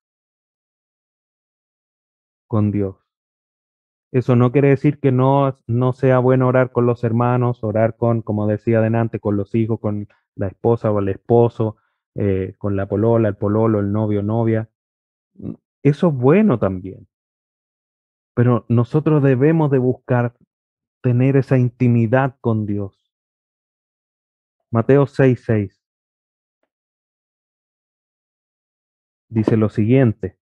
[2.48, 3.03] con Dios.
[4.14, 8.22] Eso no quiere decir que no, no sea bueno orar con los hermanos, orar con,
[8.22, 11.78] como decía adelante, con los hijos, con la esposa o el esposo,
[12.14, 14.70] eh, con la polola, el pololo, el novio, novia.
[15.82, 17.08] Eso es bueno también.
[18.36, 20.36] Pero nosotros debemos de buscar
[21.02, 23.12] tener esa intimidad con Dios.
[24.70, 25.82] Mateo 6:6
[29.28, 30.38] dice lo siguiente.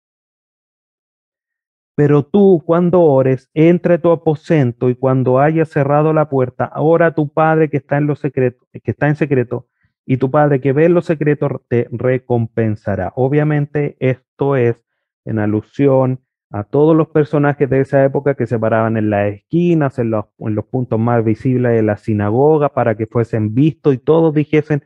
[1.95, 7.15] Pero tú cuando ores, entra tu aposento y cuando hayas cerrado la puerta, ora a
[7.15, 9.67] tu Padre que está en lo secreto, que está en secreto,
[10.06, 13.13] y tu Padre que ve en lo secreto te recompensará.
[13.15, 14.84] Obviamente esto es
[15.25, 19.99] en alusión a todos los personajes de esa época que se paraban en las esquinas,
[19.99, 23.97] en los, en los puntos más visibles de la sinagoga, para que fuesen vistos y
[23.97, 24.84] todos dijesen,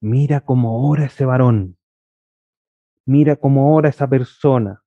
[0.00, 1.78] mira cómo ora ese varón,
[3.06, 4.81] mira cómo ora esa persona.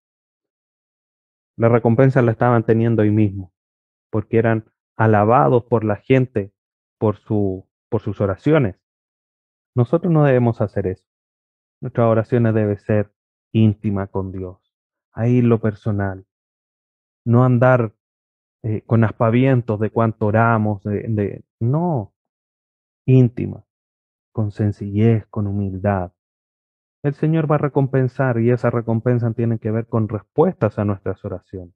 [1.57, 3.53] La recompensa la estaban teniendo ahí mismo,
[4.11, 6.53] porque eran alabados por la gente
[6.99, 8.77] por, su, por sus oraciones.
[9.75, 11.05] Nosotros no debemos hacer eso.
[11.81, 13.11] Nuestras oraciones deben ser
[13.51, 14.57] íntima con Dios,
[15.11, 16.25] ahí lo personal.
[17.25, 17.93] No andar
[18.63, 22.13] eh, con aspavientos de cuánto oramos, de, no,
[23.05, 23.65] íntima,
[24.31, 26.11] con sencillez, con humildad,
[27.05, 31.23] el Señor va a recompensar y esa recompensa tiene que ver con respuestas a nuestras
[31.23, 31.75] oraciones.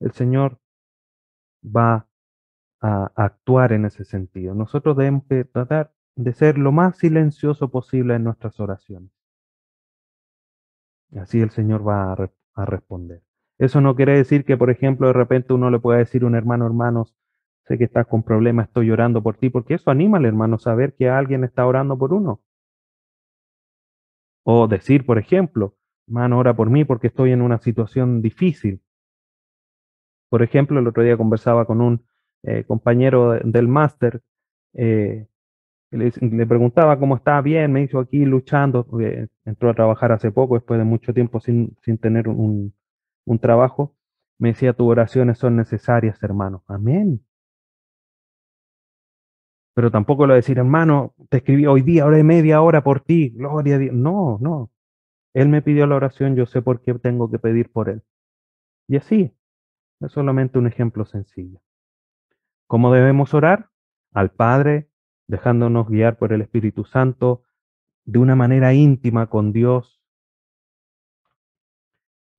[0.00, 0.58] El Señor
[1.62, 2.08] va
[2.80, 4.54] a actuar en ese sentido.
[4.54, 9.10] Nosotros debemos tratar de ser lo más silencioso posible en nuestras oraciones.
[11.20, 12.14] Así el Señor va
[12.54, 13.22] a, responder.
[13.58, 16.36] Eso no quiere decir que, por ejemplo, de repente uno le pueda decir a un
[16.36, 17.14] hermano, hermanos,
[17.64, 20.94] sé que estás con problemas, estoy orando por ti, porque eso anima al hermano saber
[20.94, 22.40] que alguien está orando por uno.
[24.48, 25.74] O decir, por ejemplo,
[26.06, 28.80] hermano, ora por mí porque estoy en una situación difícil.
[30.30, 32.06] Por ejemplo, el otro día conversaba con un
[32.44, 34.22] eh, compañero del máster,
[34.74, 35.26] eh,
[35.90, 38.86] le, preguntaba cómo estaba bien, me hizo aquí luchando,
[39.44, 42.72] entró a trabajar hace poco, después de mucho tiempo sin, sin tener un,
[43.24, 43.96] un trabajo.
[44.38, 46.62] Me decía, tus oraciones son necesarias, hermano.
[46.68, 47.25] Amén
[49.76, 53.28] pero tampoco lo decir, hermano, te escribí hoy día, hora y media hora por ti,
[53.28, 53.94] gloria a Dios.
[53.94, 54.72] No, no.
[55.34, 58.02] Él me pidió la oración, yo sé por qué tengo que pedir por él.
[58.88, 59.36] Y así,
[60.00, 61.60] es solamente un ejemplo sencillo.
[62.66, 63.68] ¿Cómo debemos orar?
[64.14, 64.88] Al Padre,
[65.26, 67.42] dejándonos guiar por el Espíritu Santo,
[68.06, 70.00] de una manera íntima con Dios,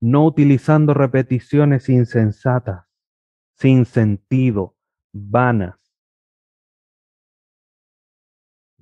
[0.00, 2.86] no utilizando repeticiones insensatas,
[3.54, 4.74] sin sentido,
[5.12, 5.77] vanas.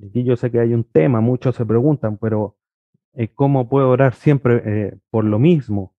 [0.04, 2.56] Aquí yo sé que hay un tema, muchos se preguntan, pero
[3.14, 5.94] eh, ¿cómo puedo orar siempre eh, por lo mismo,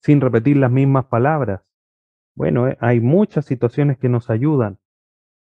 [0.00, 1.62] sin repetir las mismas palabras?
[2.34, 4.78] Bueno, eh, hay muchas situaciones que nos ayudan.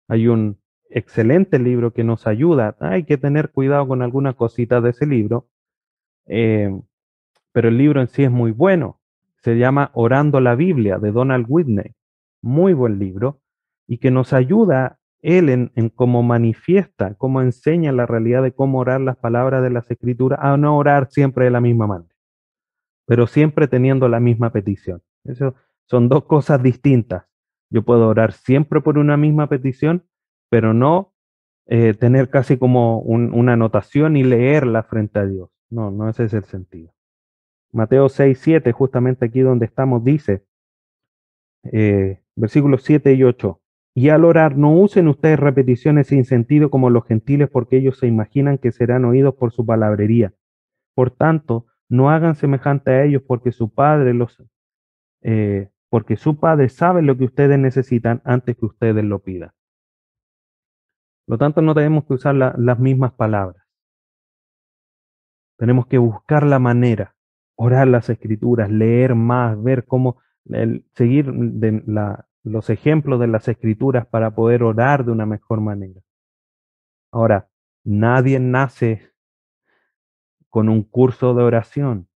[0.08, 2.76] Hay un excelente libro que nos ayuda.
[2.80, 5.48] Hay que tener cuidado con algunas cositas de ese libro,
[6.26, 9.00] pero el libro en sí es muy bueno.
[9.42, 11.94] Se llama Orando la Biblia de Donald Whitney.
[12.42, 13.40] Muy buen libro
[13.90, 19.00] y que nos ayuda él en, cómo manifiesta, cómo enseña la realidad de cómo orar
[19.00, 22.14] las palabras de las escrituras, a no orar siempre de la misma manera,
[23.06, 25.02] pero siempre teniendo la misma petición.
[25.24, 25.54] Eso
[25.86, 27.24] son dos cosas distintas.
[27.70, 30.04] Yo puedo orar siempre por una misma petición,
[30.48, 31.12] pero no
[31.66, 35.50] eh, tener casi como un, una anotación y leerla frente a Dios.
[35.68, 36.92] No, no ese es el sentido.
[37.72, 40.44] Mateo 6, 7, justamente aquí donde estamos, dice,
[41.72, 43.59] eh, versículos 7 y 8,
[44.00, 48.06] y al orar no usen ustedes repeticiones sin sentido como los gentiles porque ellos se
[48.06, 50.32] imaginan que serán oídos por su palabrería.
[50.94, 54.42] Por tanto, no hagan semejante a ellos porque su Padre los...
[55.20, 59.50] Eh, porque su Padre sabe lo que ustedes necesitan antes que ustedes lo pidan.
[61.26, 63.62] Por lo tanto, no tenemos que usar la, las mismas palabras.
[65.58, 67.16] Tenemos que buscar la manera,
[67.54, 73.48] orar las escrituras, leer más, ver cómo el, seguir de la, los ejemplos de las
[73.48, 76.00] escrituras para poder orar de una mejor manera.
[77.12, 77.48] Ahora,
[77.84, 79.10] nadie nace
[80.48, 82.08] con un curso de oración.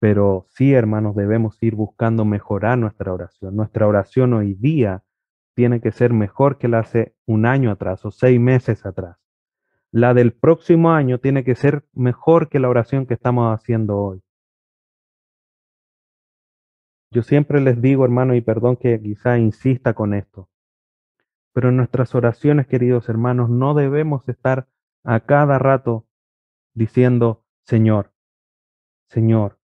[0.00, 3.54] Pero sí, hermanos, debemos ir buscando mejorar nuestra oración.
[3.54, 5.04] Nuestra oración hoy día
[5.54, 9.18] tiene que ser mejor que la hace un año atrás o seis meses atrás.
[9.92, 14.22] La del próximo año tiene que ser mejor que la oración que estamos haciendo hoy.
[17.12, 20.48] Yo siempre les digo, hermano, y perdón que quizá insista con esto,
[21.52, 24.68] pero en nuestras oraciones, queridos hermanos, no debemos estar
[25.02, 26.06] a cada rato
[26.72, 28.12] diciendo, Señor,
[29.08, 29.58] Señor.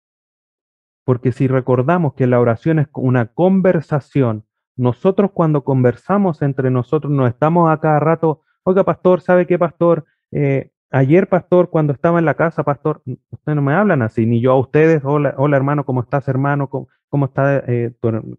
[1.03, 7.27] Porque si recordamos que la oración es una conversación, nosotros cuando conversamos entre nosotros no
[7.27, 10.05] estamos a cada rato, oiga, pastor, ¿sabe qué, pastor?
[10.31, 14.41] Eh, ayer, pastor, cuando estaba en la casa, pastor, ustedes no me hablan así, ni
[14.41, 16.69] yo a ustedes, hola, hermano, ¿cómo estás, hermano?
[16.69, 17.95] ¿Cómo, cómo está eh,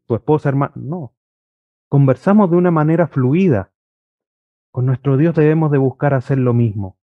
[0.07, 0.75] tu, esposa, hermano?
[0.77, 1.15] No.
[1.89, 3.73] Conversamos de una manera fluida.
[4.71, 6.99] Con nuestro Dios debemos de buscar hacer lo mismo.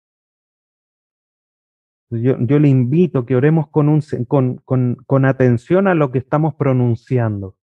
[2.10, 6.17] Yo, yo le invito que oremos con, un, con, con, con atención a lo que
[6.17, 7.55] estamos pronunciando.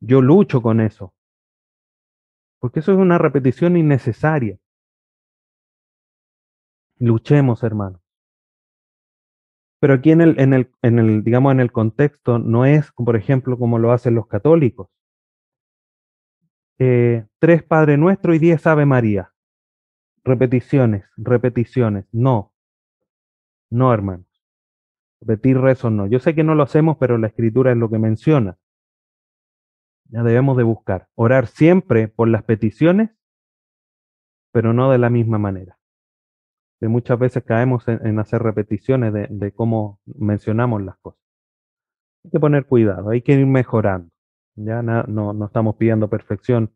[0.00, 1.14] Yo lucho con eso.
[2.58, 4.58] Porque eso es una repetición innecesaria.
[6.98, 8.01] Luchemos, hermanos.
[9.82, 13.16] Pero aquí en el, en el, en el, digamos, en el contexto no es, por
[13.16, 14.88] ejemplo, como lo hacen los católicos.
[16.78, 19.32] Eh, tres Padre Nuestro y diez Ave María.
[20.22, 22.06] Repeticiones, repeticiones.
[22.12, 22.54] No.
[23.70, 24.28] No, hermanos.
[25.20, 26.06] Repetir rezo no.
[26.06, 28.56] Yo sé que no lo hacemos, pero la escritura es lo que menciona.
[30.10, 31.08] Ya debemos de buscar.
[31.16, 33.10] Orar siempre por las peticiones,
[34.52, 35.76] pero no de la misma manera
[36.88, 41.20] muchas veces caemos en, hacer repeticiones de, cómo mencionamos las cosas.
[42.24, 44.10] Hay que poner cuidado, hay que ir mejorando.
[44.54, 46.74] Ya no, estamos pidiendo perfección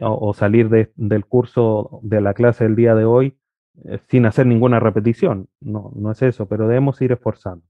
[0.00, 3.38] o, salir del curso de la clase del día de hoy
[3.84, 5.48] eh, sin hacer ninguna repetición.
[5.60, 7.64] No, no es eso, pero debemos ir esforzando.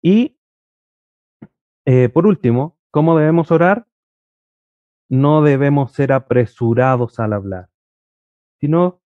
[0.00, 0.38] Y
[1.84, 3.86] eh, por último, ¿cómo debemos orar?
[5.08, 7.68] No debemos ser apresurados al hablar,
[8.60, 9.01] sino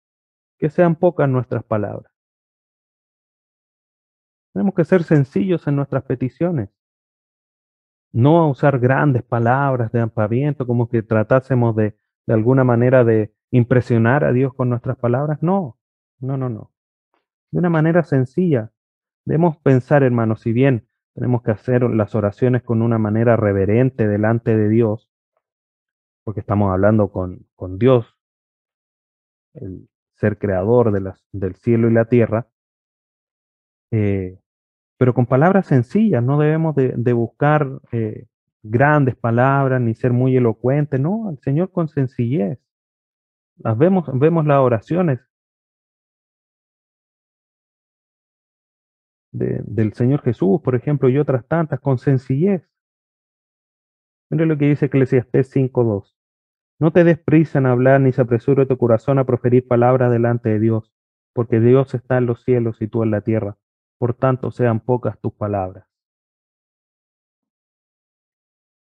[0.62, 2.13] que sean pocas nuestras palabras.
[4.54, 6.70] Tenemos que ser sencillos en nuestras peticiones.
[8.12, 11.97] No usar grandes palabras de ampaviento, como que tratásemos de,
[12.28, 15.41] de alguna manera de impresionar a Dios con nuestras palabras.
[15.41, 15.80] No,
[16.20, 16.72] no, no, no.
[17.49, 18.72] De una manera sencilla.
[19.26, 24.55] Debemos pensar, hermanos, si bien tenemos que hacer las oraciones con una manera reverente delante
[24.55, 25.09] de Dios,
[26.24, 28.16] porque estamos hablando con, con Dios,
[29.53, 29.89] el,
[30.22, 30.91] ser creador
[31.32, 32.47] del cielo y la tierra,
[33.91, 34.39] eh,
[34.97, 38.28] pero con palabras sencillas, no debemos de, buscar eh,
[38.61, 42.59] grandes palabras ni ser muy elocuentes, no, al Señor con sencillez.
[43.57, 45.19] Las vemos, vemos las oraciones
[49.32, 52.61] de, del Señor Jesús, por ejemplo, y otras tantas, con sencillez.
[54.30, 56.20] Mire lo que dice Eclesiastés 5.2.
[56.82, 60.49] No te des prisa en hablar, ni se apresure tu corazón a proferir palabras delante
[60.49, 60.91] de Dios,
[61.32, 63.55] porque Dios está en los cielos y tú en la tierra.
[63.99, 65.88] Por tanto, sean pocas tus palabras.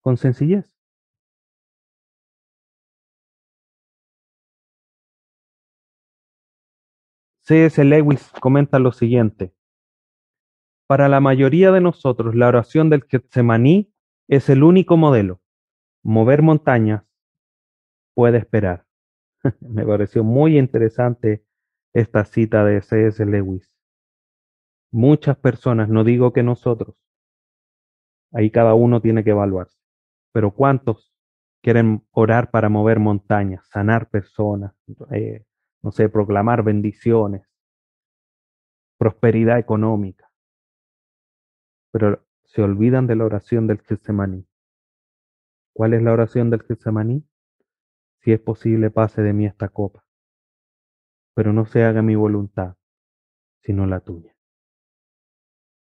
[0.01, 0.73] Con sencillez.
[7.43, 7.83] C.S.
[7.85, 9.53] Lewis comenta lo siguiente.
[10.87, 13.93] Para la mayoría de nosotros, la oración del Getsemaní
[14.29, 15.41] es el único modelo.
[16.05, 17.10] Mover montañas
[18.15, 18.85] puede esperar.
[19.61, 21.45] Me pareció muy interesante
[21.93, 23.25] esta cita de C.S.
[23.25, 23.77] Lewis.
[24.93, 26.97] Muchas personas, no digo que nosotros,
[28.33, 29.79] ahí cada uno tiene que evaluarse,
[30.33, 31.15] pero ¿cuántos
[31.63, 34.75] quieren orar para mover montañas, sanar personas,
[35.13, 35.45] eh,
[35.83, 37.49] no sé, proclamar bendiciones,
[38.99, 40.31] prosperidad económica?
[41.93, 44.45] Pero se olvidan de la oración del Getsemaní.
[45.73, 47.25] ¿Cuál es la oración del Getsemaní?
[48.23, 50.05] Si es posible, pase de mí esta copa,
[51.35, 52.77] pero no se haga mi voluntad,
[53.63, 54.37] sino la tuya.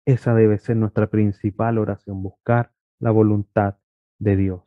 [0.07, 3.77] Esa debe ser nuestra principal oración, buscar la voluntad
[4.19, 4.63] de Dios,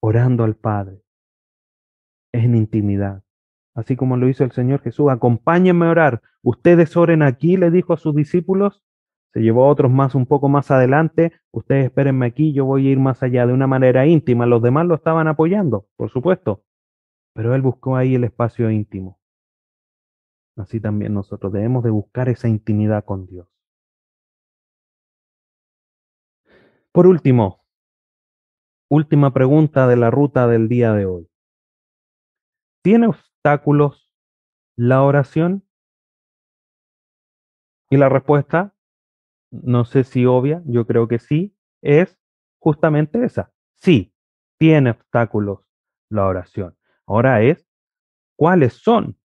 [0.00, 1.02] orando al Padre,
[2.32, 3.24] en intimidad.
[3.74, 6.22] Así como lo hizo el Señor Jesús, acompáñenme a orar.
[6.42, 8.84] Ustedes oren aquí, le dijo a sus discípulos.
[9.32, 11.32] Se llevó a otros más un poco más adelante.
[11.50, 14.46] Ustedes espérenme aquí, yo voy a ir más allá de una manera íntima.
[14.46, 16.62] Los demás lo estaban apoyando, por supuesto.
[17.34, 19.18] Pero él buscó ahí el espacio íntimo.
[20.56, 23.48] Así también nosotros debemos de buscar esa intimidad con Dios.
[26.92, 27.64] Por último,
[28.88, 31.28] última pregunta de la ruta del día de hoy.
[32.82, 34.12] ¿Tiene obstáculos
[34.76, 35.66] la oración?
[37.90, 38.76] Y la respuesta,
[39.50, 42.16] no sé si obvia, yo creo que sí, es
[42.60, 43.52] justamente esa.
[43.74, 44.14] Sí,
[44.58, 45.66] tiene obstáculos
[46.08, 46.76] la oración.
[47.06, 47.66] Ahora es,
[48.36, 49.18] ¿cuáles son?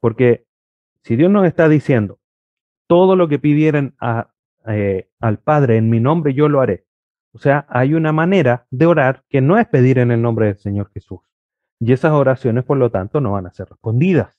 [0.00, 0.46] Porque
[1.02, 2.20] si Dios nos está diciendo,
[2.88, 4.32] todo lo que pidieran a,
[4.66, 6.86] eh, al Padre en mi nombre, yo lo haré.
[7.32, 10.58] O sea, hay una manera de orar que no es pedir en el nombre del
[10.58, 11.20] Señor Jesús.
[11.80, 14.38] Y esas oraciones, por lo tanto, no van a ser respondidas.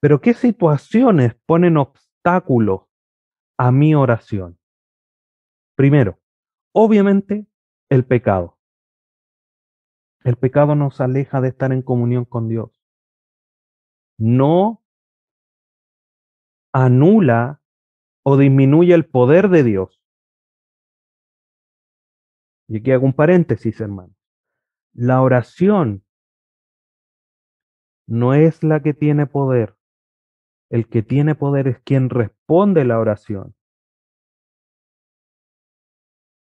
[0.00, 2.82] Pero ¿qué situaciones ponen obstáculos
[3.58, 4.58] a mi oración?
[5.76, 6.18] Primero,
[6.72, 7.46] obviamente,
[7.88, 8.58] el pecado.
[10.24, 12.70] El pecado nos aleja de estar en comunión con Dios.
[14.18, 14.82] No
[16.72, 17.60] anula
[18.24, 20.00] o disminuye el poder de Dios.
[22.68, 24.14] Y aquí hago un paréntesis, hermano.
[24.94, 26.04] La oración
[28.06, 29.76] no es la que tiene poder.
[30.70, 33.54] El que tiene poder es quien responde la oración.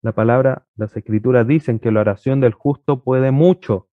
[0.08, 3.90] La palabra, las escrituras dicen que la oración del justo puede mucho,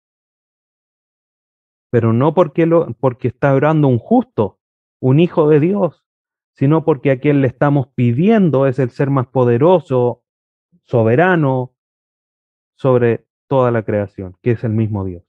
[1.89, 4.59] pero no porque, lo, porque está orando un justo,
[5.01, 6.05] un hijo de Dios,
[6.51, 10.22] sino porque a quien le estamos pidiendo es el ser más poderoso,
[10.84, 11.74] soberano
[12.76, 15.24] sobre toda la creación, que es el mismo Dios.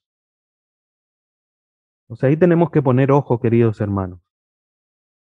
[2.08, 4.20] O sea, ahí tenemos que poner ojo, queridos hermanos.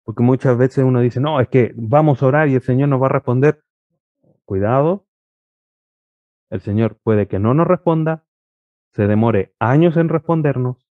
[0.04, 3.02] Porque muchas veces uno dice, no, es que vamos a orar y el Señor nos
[3.02, 3.64] va a responder.
[4.46, 5.09] Cuidado,
[6.50, 8.26] el Señor puede que no nos responda,
[8.94, 10.88] se demore años en respondernos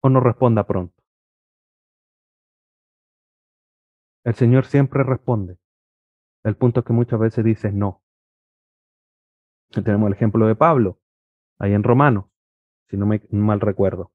[0.00, 1.02] o nos responda pronto.
[4.24, 5.58] El Señor siempre responde.
[6.44, 8.02] El punto es que muchas veces dice no.
[9.70, 11.00] Tenemos el ejemplo de Pablo,
[11.58, 12.26] ahí en Romanos,
[12.88, 14.12] si no me mal recuerdo.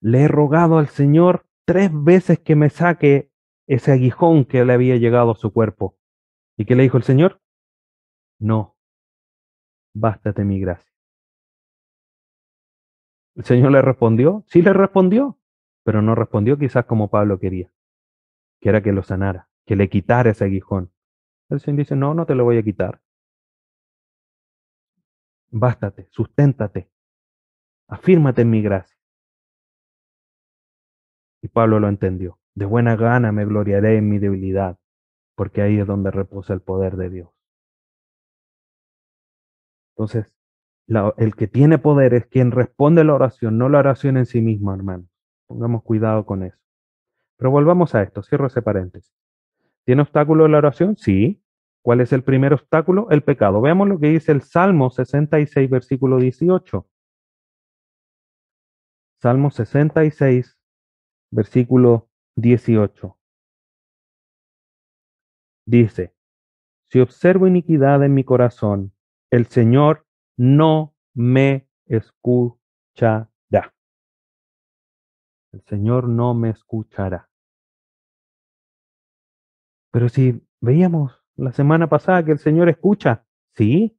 [0.00, 3.30] Le he rogado al Señor tres veces que me saque
[3.66, 5.98] ese aguijón que le había llegado a su cuerpo.
[6.56, 7.42] ¿Y qué le dijo el Señor?
[8.38, 8.77] No,
[9.94, 10.92] bástate mi gracia.
[13.34, 14.44] ¿El Señor le respondió?
[14.48, 15.38] Sí le respondió,
[15.84, 17.72] pero no respondió quizás como Pablo quería,
[18.60, 20.92] que era que lo sanara, que le quitara ese aguijón.
[21.48, 23.00] El Señor dice, no, no te lo voy a quitar.
[25.50, 26.90] Bástate, susténtate,
[27.86, 28.98] afírmate en mi gracia.
[31.40, 32.38] Y Pablo lo entendió.
[32.54, 34.78] De buena gana me gloriaré en mi debilidad,
[35.36, 37.37] porque ahí es donde reposa el poder de Dios.
[39.98, 40.32] Entonces,
[41.16, 44.76] el que tiene poder es quien responde la oración, no la oración en sí misma,
[44.76, 45.08] hermano.
[45.48, 46.56] Pongamos cuidado con eso.
[47.36, 49.12] Pero volvamos a esto, cierro ese paréntesis.
[49.84, 50.96] ¿Tiene obstáculo la oración?
[50.96, 51.42] Sí.
[51.82, 53.10] ¿Cuál es el primer obstáculo?
[53.10, 53.60] El pecado.
[53.60, 56.86] Veamos lo que dice el Salmo 66, versículo 18.
[59.20, 60.56] Salmo 66,
[61.32, 63.18] versículo 18.
[65.66, 66.14] Dice,
[66.88, 68.92] si observo iniquidad en mi corazón,
[69.30, 70.06] el Señor
[70.36, 73.28] no me escuchará.
[75.50, 77.30] El Señor no me escuchará.
[79.90, 83.24] Pero si veíamos la semana pasada que el Señor escucha,
[83.54, 83.98] sí,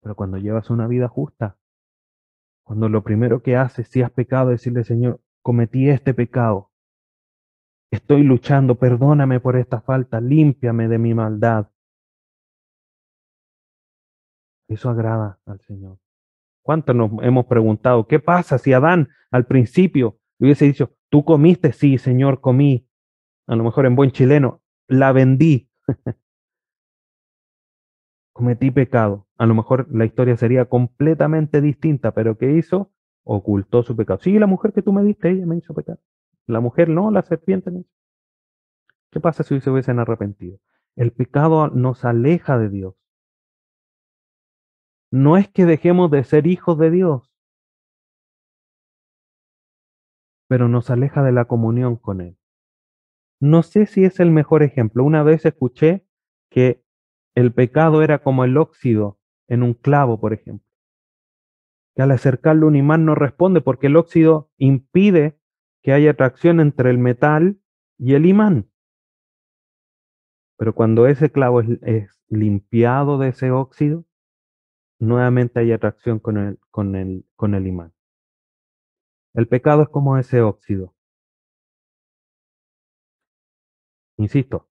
[0.00, 1.58] pero cuando llevas una vida justa,
[2.64, 6.70] cuando lo primero que haces, si has pecado, decirle, Señor, cometí este pecado,
[7.90, 11.70] estoy luchando, perdóname por esta falta, límpiame de mi maldad.
[14.68, 15.98] Eso agrada al Señor.
[16.62, 21.98] ¿Cuánto nos hemos preguntado, qué pasa si Adán al principio hubiese dicho, tú comiste, sí,
[21.98, 22.88] Señor, comí,
[23.46, 25.70] a lo mejor en buen chileno, la vendí,
[28.32, 29.26] cometí pecado.
[29.38, 32.92] A lo mejor la historia sería completamente distinta, pero ¿qué hizo?
[33.24, 34.18] Ocultó su pecado.
[34.20, 35.98] Sí, la mujer que tú me diste, ella me hizo pecar.
[36.46, 37.84] La mujer no, la serpiente me.
[39.10, 40.58] ¿Qué pasa si se hubiesen arrepentido?
[40.96, 42.94] El pecado nos aleja de Dios.
[45.16, 47.34] No es que dejemos de ser hijos de Dios,
[50.46, 52.36] pero nos aleja de la comunión con Él.
[53.40, 55.02] No sé si es el mejor ejemplo.
[55.04, 56.06] Una vez escuché
[56.50, 56.84] que
[57.34, 60.68] el pecado era como el óxido en un clavo, por ejemplo.
[61.94, 65.40] Que al acercarlo un imán no responde porque el óxido impide
[65.82, 67.58] que haya atracción entre el metal
[67.96, 68.68] y el imán.
[70.58, 74.04] Pero cuando ese clavo es, limpiado de ese óxido,
[74.98, 77.92] nuevamente hay atracción con el, con el, con el imán.
[79.34, 80.94] El pecado es como ese óxido.
[84.18, 84.68] Insisto,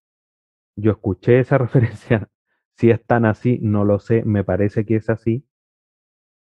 [0.76, 2.30] yo escuché esa referencia.
[2.78, 5.48] Si es tan así, no lo sé, me parece que es así.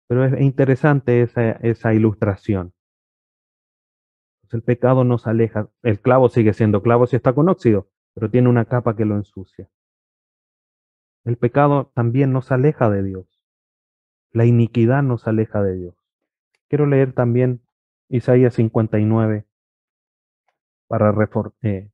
[0.09, 2.75] Pero es interesante esa, esa ilustración.
[4.53, 5.69] el pecado nos aleja.
[5.83, 9.17] El clavo sigue siendo clavo si está con óxido, pero tiene una capa que lo
[9.17, 9.69] ensucia.
[11.25, 13.34] El pecado también nos aleja de Dios.
[14.35, 15.95] La iniquidad nos aleja de Dios.
[16.69, 17.63] Quiero leer también
[18.09, 19.47] Isaías 59
[20.89, 21.15] para
[21.63, 21.89] eh,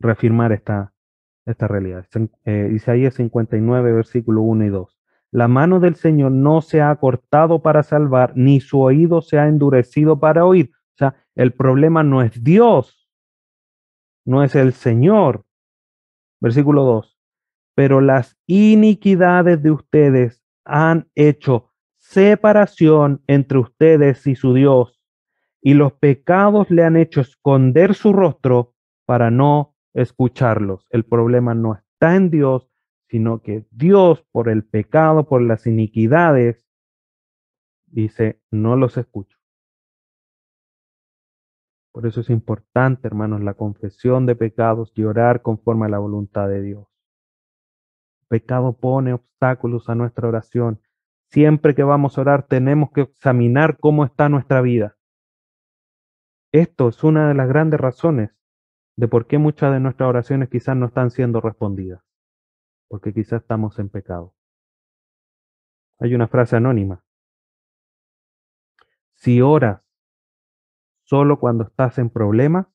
[0.00, 0.92] reafirmar esta,
[1.46, 2.06] esta realidad.
[2.44, 4.98] Eh, Isaías 59, versículo 1 y 2.
[5.30, 9.46] La mano del Señor no se ha cortado para salvar, ni su oído se ha
[9.46, 10.72] endurecido para oír.
[10.74, 13.08] O sea, el problema no es Dios,
[14.24, 15.44] no es el Señor.
[16.40, 17.16] Versículo 2.
[17.76, 25.00] Pero las iniquidades de ustedes han hecho separación entre ustedes y su Dios,
[25.62, 30.86] y los pecados le han hecho esconder su rostro para no escucharlos.
[30.90, 32.68] El problema no está en Dios,
[33.08, 36.66] sino que Dios, por el pecado, por las iniquidades,
[37.86, 39.38] dice, no los escucho.
[41.92, 46.48] Por eso es importante, hermanos, la confesión de pecados y orar conforme a la voluntad
[46.48, 46.89] de Dios.
[48.30, 50.80] Pecado pone obstáculos a nuestra oración.
[51.32, 54.96] Siempre que vamos a orar tenemos que examinar cómo está nuestra vida.
[56.52, 58.30] Esto es una de las grandes razones
[58.96, 62.04] de por qué muchas de nuestras oraciones quizás no están siendo respondidas,
[62.86, 64.36] porque quizás estamos en pecado.
[65.98, 67.02] Hay una frase anónima.
[69.14, 69.82] Si oras
[71.02, 72.68] solo cuando estás en problemas,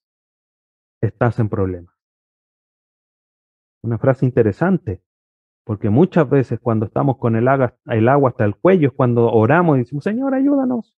[0.99, 1.95] estás en problemas.
[3.81, 5.04] Una frase interesante,
[5.65, 9.31] porque muchas veces cuando estamos con el agua, el agua hasta el cuello es cuando
[9.31, 10.95] oramos y decimos, Señor, ayúdanos.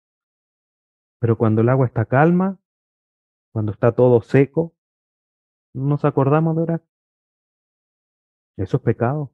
[1.20, 2.58] Pero cuando el agua está calma,
[3.52, 4.74] cuando está todo seco,
[5.72, 6.82] nos acordamos de orar.
[8.56, 9.32] Eso es pecado.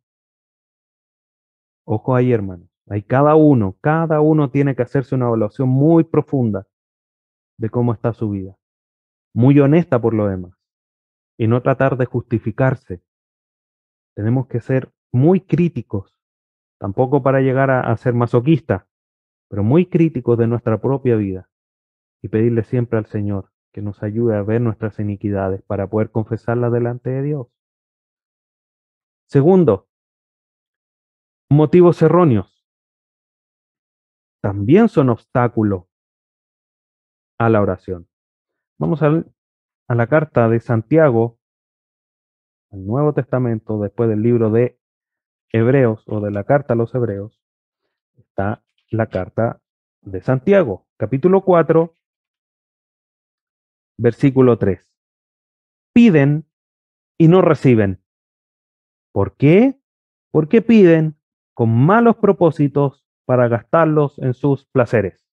[1.86, 2.68] Ojo ahí, hermanos.
[2.88, 6.66] Hay cada uno, cada uno tiene que hacerse una evaluación muy profunda
[7.58, 8.58] de cómo está su vida.
[9.34, 10.52] Muy honesta por lo demás.
[11.38, 13.02] Y no tratar de justificarse.
[14.14, 16.18] Tenemos que ser muy críticos,
[16.78, 18.84] tampoco para llegar a, ser masoquistas,
[19.48, 21.50] pero muy críticos de nuestra propia vida
[22.22, 26.72] y pedirle siempre al Señor que nos ayude a ver nuestras iniquidades para poder confesarlas
[26.72, 27.46] delante de Dios.
[29.28, 29.88] Segundo,
[31.50, 32.66] motivos erróneos.
[34.42, 35.84] También son obstáculos
[37.38, 38.08] a la oración.
[38.78, 39.24] Vamos a
[39.94, 41.38] la carta de Santiago,
[42.72, 44.81] al Nuevo Testamento, después del libro de
[45.52, 47.38] Hebreos o de la carta a los Hebreos,
[48.16, 49.60] está la carta
[50.00, 51.94] de Santiago, capítulo 4,
[53.98, 54.90] versículo 3.
[55.92, 56.46] Piden
[57.18, 58.02] y no reciben.
[59.12, 59.78] ¿Por qué?
[60.30, 61.18] Porque piden
[61.52, 65.28] con malos propósitos para gastarlos en sus placeres.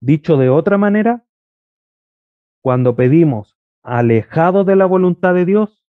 [0.00, 1.24] Dicho de otra manera,
[2.62, 5.85] cuando pedimos alejado de la voluntad de Dios,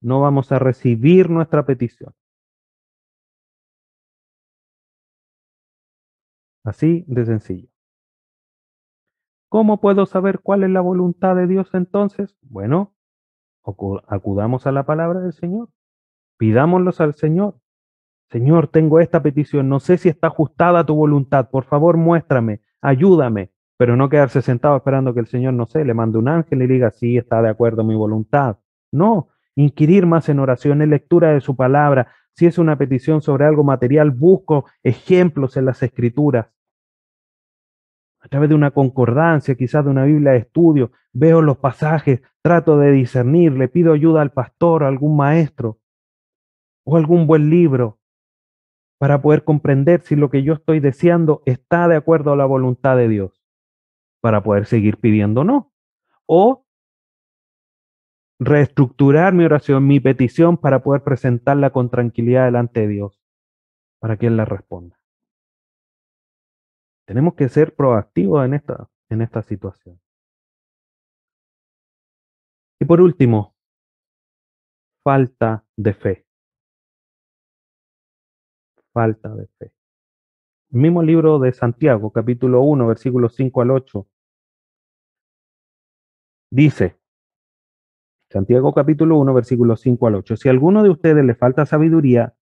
[0.00, 2.14] no vamos a recibir nuestra petición.
[6.64, 7.68] Así de sencillo.
[9.48, 12.36] ¿Cómo puedo saber cuál es la voluntad de Dios entonces?
[12.42, 12.94] Bueno,
[14.06, 15.68] acudamos a la palabra del Señor.
[16.38, 17.60] Pidámoslos al Señor.
[18.30, 22.60] Señor, tengo esta petición, no sé si está ajustada a tu voluntad, por favor muéstrame,
[22.80, 26.62] ayúdame, pero no quedarse sentado esperando que el Señor, no sé, le mande un ángel
[26.62, 28.58] y diga, sí, está de acuerdo mi voluntad.
[28.92, 29.30] No,
[29.60, 32.12] inquirir más en oración, en lectura de su palabra.
[32.34, 36.46] Si es una petición sobre algo material, busco ejemplos en las escrituras.
[38.20, 42.78] A través de una concordancia, quizás de una Biblia de estudio, veo los pasajes, trato
[42.78, 45.78] de discernir, le pido ayuda al pastor, a algún maestro
[46.84, 47.98] o algún buen libro
[48.98, 52.98] para poder comprender si lo que yo estoy deseando está de acuerdo a la voluntad
[52.98, 53.42] de Dios,
[54.20, 55.72] para poder seguir pidiendo no.
[56.26, 56.66] O
[58.40, 63.22] reestructurar mi oración, mi petición para poder presentarla con tranquilidad delante de Dios,
[64.00, 64.98] para que Él la responda.
[67.06, 70.00] Tenemos que ser proactivos en esta, en esta situación.
[72.80, 73.54] Y por último,
[75.04, 76.26] falta de fe.
[78.94, 79.72] Falta de fe.
[80.72, 84.08] El mismo libro de Santiago, capítulo 1, versículos 5 al 8,
[86.50, 86.99] dice,
[88.30, 90.36] Santiago capítulo 1, versículos 5 al 8.
[90.36, 92.34] Si a alguno de ustedes le falta sabiduría,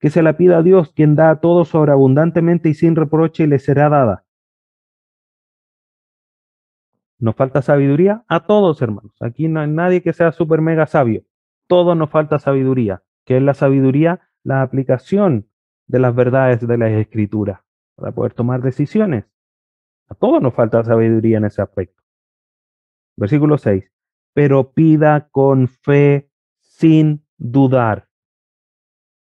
[0.00, 3.46] que se la pida a Dios, quien da a todos sobreabundantemente y sin reproche, y
[3.46, 4.24] le será dada.
[7.20, 8.24] ¿Nos falta sabiduría?
[8.26, 9.12] A todos, hermanos.
[9.20, 11.22] Aquí no hay nadie que sea súper mega sabio.
[11.68, 13.04] Todos nos falta sabiduría.
[13.24, 14.28] ¿Qué es la sabiduría?
[14.42, 15.48] La aplicación
[15.86, 17.60] de las verdades de las escrituras
[17.94, 19.24] para poder tomar decisiones.
[20.08, 22.02] A todos nos falta sabiduría en ese aspecto.
[23.16, 23.88] Versículo 6
[24.32, 28.08] pero pida con fe sin dudar.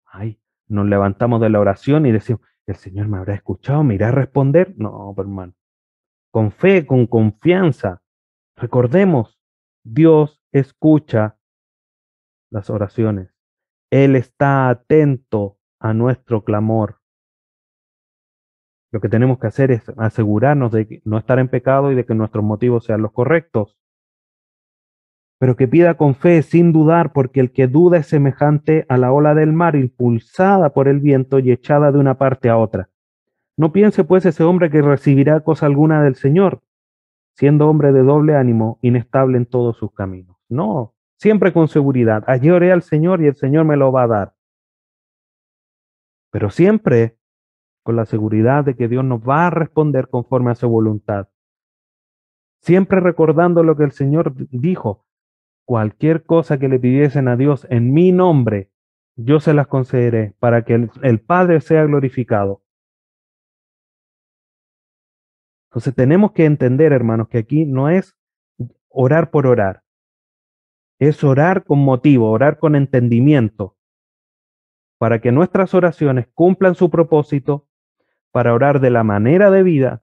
[0.05, 3.85] Ay, nos levantamos de la oración y decimos, ¿el Señor me habrá escuchado?
[3.85, 4.75] ¿Me irá a responder?
[4.77, 5.55] No, hermano.
[6.31, 8.03] Con fe, con confianza.
[8.57, 9.39] Recordemos,
[9.85, 11.39] Dios escucha
[12.51, 13.35] las oraciones.
[13.91, 17.01] Él está atento a nuestro clamor.
[18.91, 22.15] Lo que tenemos que hacer es asegurarnos de no estar en pecado y de que
[22.15, 23.79] nuestros motivos sean los correctos
[25.39, 29.13] pero que pida con fe, sin dudar, porque el que duda es semejante a la
[29.13, 32.91] ola del mar, impulsada por el viento y echada de una parte a otra.
[33.57, 36.61] No piense pues ese hombre que recibirá cosa alguna del Señor,
[37.35, 40.37] siendo hombre de doble ánimo, inestable en todos sus caminos.
[40.49, 42.25] No, siempre con seguridad.
[42.27, 44.35] Allí oré al Señor y el Señor me lo va a dar.
[46.31, 47.17] Pero siempre
[47.85, 51.29] con la seguridad de que Dios nos va a responder conforme a su voluntad.
[52.61, 55.07] Siempre recordando lo que el Señor dijo,
[55.69, 58.71] cualquier cosa que le pidiesen a Dios en mi nombre,
[59.17, 62.63] yo se las concederé para que el, Padre sea glorificado.
[65.69, 68.17] Entonces tenemos que entender, hermanos, que aquí no es
[68.89, 69.83] orar por orar,
[70.99, 73.77] es orar con motivo, orar con entendimiento,
[74.97, 77.69] para que nuestras oraciones cumplan su propósito,
[78.31, 80.03] para orar de la manera de vida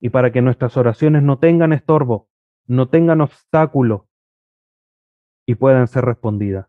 [0.00, 2.28] y para que nuestras oraciones no tengan estorbo,
[2.66, 4.06] no tengan obstáculos,
[5.46, 6.66] y puedan ser respondidas.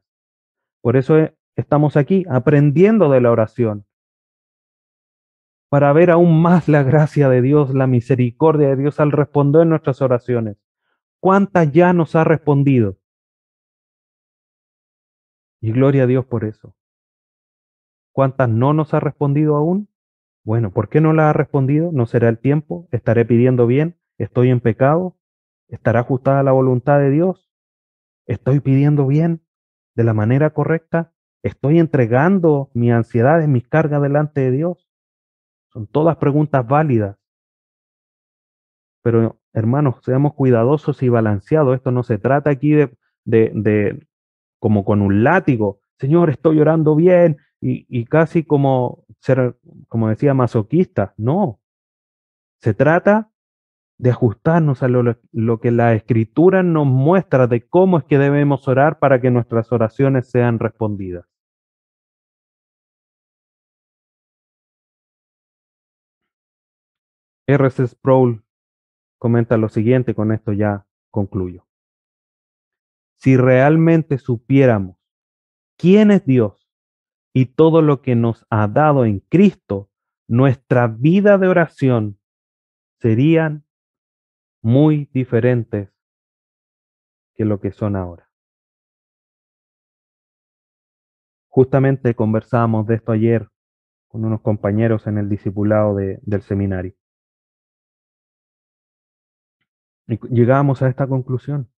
[0.82, 3.86] Por eso eh, estamos aquí aprendiendo de la oración,
[5.70, 10.02] para ver aún más la gracia de Dios, la misericordia de Dios al responder nuestras
[10.02, 10.58] oraciones.
[11.20, 12.98] ¿Cuántas ya nos ha respondido?
[15.60, 16.76] Y gloria a Dios por eso.
[18.14, 19.90] ¿Cuántas no nos ha respondido aún?
[20.44, 21.92] Bueno, ¿por qué no la ha respondido?
[21.92, 22.88] ¿No será el tiempo?
[22.92, 23.98] ¿Estaré pidiendo bien?
[24.18, 25.18] ¿Estoy en pecado?
[25.68, 27.47] ¿Estará ajustada la voluntad de Dios?
[28.28, 29.42] ¿Estoy pidiendo bien
[29.96, 31.14] de la manera correcta?
[31.44, 34.90] ¿Estoy entregando mi ansiedad y mis cargas delante de Dios?
[35.72, 37.18] Son todas preguntas válidas.
[39.02, 41.76] Pero hermanos, seamos cuidadosos y balanceados.
[41.76, 42.92] Esto no se trata aquí de,
[43.24, 44.06] de,
[44.60, 45.80] como con un látigo.
[45.98, 49.58] Señor, estoy orando bien y, y casi como ser,
[49.88, 51.14] como decía, masoquista.
[51.16, 51.62] No.
[52.60, 53.32] Se trata
[54.00, 59.00] de ajustarnos a lo, que la escritura nos muestra de cómo es que debemos orar
[59.00, 61.26] para que nuestras oraciones sean respondidas.
[67.48, 67.88] R.C.
[67.88, 68.44] Sproul
[69.18, 71.66] comenta lo siguiente, con esto ya concluyo.
[73.16, 74.98] Si realmente supiéramos
[75.78, 76.70] quién es Dios
[77.34, 79.90] y todo lo que nos ha dado en Cristo,
[80.28, 82.20] nuestra vida de oración
[83.00, 83.67] serían
[84.68, 85.94] muy diferentes
[87.36, 88.30] que lo que son ahora.
[91.48, 93.48] Justamente conversábamos de esto ayer
[94.10, 96.94] con unos compañeros en el discipulado del seminario.
[100.08, 101.72] Y llegamos a esta conclusión.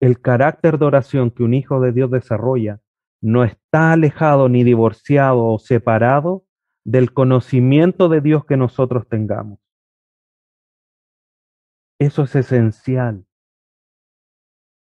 [0.00, 2.82] El carácter de oración que un hijo de Dios desarrolla
[3.22, 6.45] no está alejado ni divorciado o separado
[6.86, 9.58] del conocimiento de Dios que nosotros tengamos.
[11.98, 13.26] Eso es esencial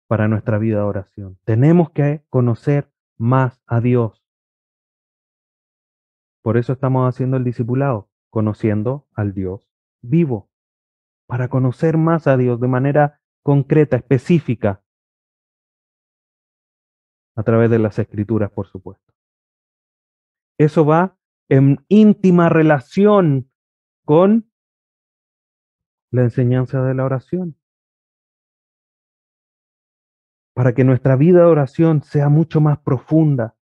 [0.07, 1.39] para nuestra vida de oración.
[1.45, 4.22] Tenemos que conocer más a Dios.
[6.43, 9.66] Por eso estamos haciendo el discipulado, conociendo al Dios
[10.03, 10.51] vivo,
[11.26, 14.84] para conocer más a Dios de manera concreta, específica,
[17.34, 19.14] a través de las escrituras, por supuesto.
[20.59, 21.17] Eso va
[21.49, 23.51] en íntima relación
[24.05, 24.51] con
[26.11, 27.57] la enseñanza de la oración.
[30.55, 33.57] Para que nuestra vida de oración sea mucho más profunda,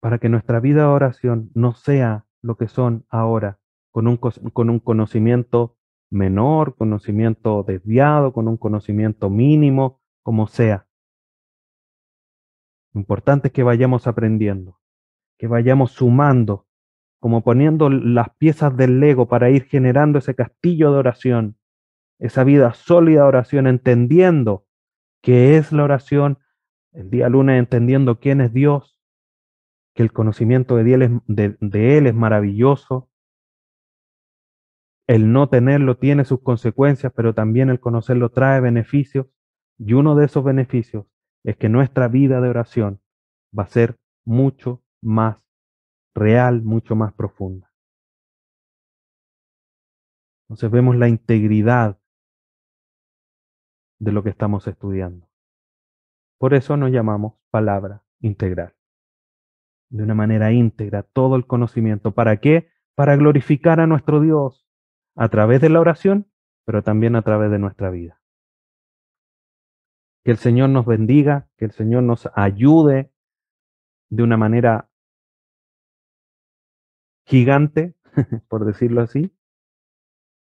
[0.00, 3.58] para que nuestra vida de oración no sea lo que son ahora,
[3.90, 5.76] con un, con un conocimiento
[6.10, 10.86] menor, conocimiento desviado, con un conocimiento mínimo, como sea.
[12.92, 14.80] Lo importante es que vayamos aprendiendo,
[15.36, 16.67] que vayamos sumando,
[17.20, 21.56] como poniendo las piezas del Lego para ir generando ese castillo de oración,
[22.18, 24.66] esa vida sólida de oración, entendiendo
[25.22, 26.38] qué es la oración,
[26.92, 28.98] el día lunes entendiendo quién es Dios,
[29.94, 33.10] que el conocimiento de Él es, de Él es maravilloso,
[35.08, 39.26] el no tenerlo tiene sus consecuencias, pero también el conocerlo trae beneficios,
[39.78, 41.06] y uno de esos beneficios
[41.44, 43.00] es que nuestra vida de oración
[43.56, 45.38] va a ser mucho más
[46.18, 47.72] real, mucho más profunda.
[50.48, 51.98] Entonces vemos la integridad
[53.98, 55.28] de lo que estamos estudiando.
[56.38, 58.74] Por eso nos llamamos palabra integral.
[59.90, 62.12] De una manera íntegra, todo el conocimiento.
[62.12, 62.70] ¿Para qué?
[62.94, 64.66] Para glorificar a nuestro Dios
[65.16, 66.30] a través de la oración,
[66.64, 68.20] pero también a través de nuestra vida.
[70.24, 73.12] Que el Señor nos bendiga, que el Señor nos ayude
[74.10, 74.87] de una manera
[77.28, 77.94] gigante,
[78.48, 79.30] por decirlo así,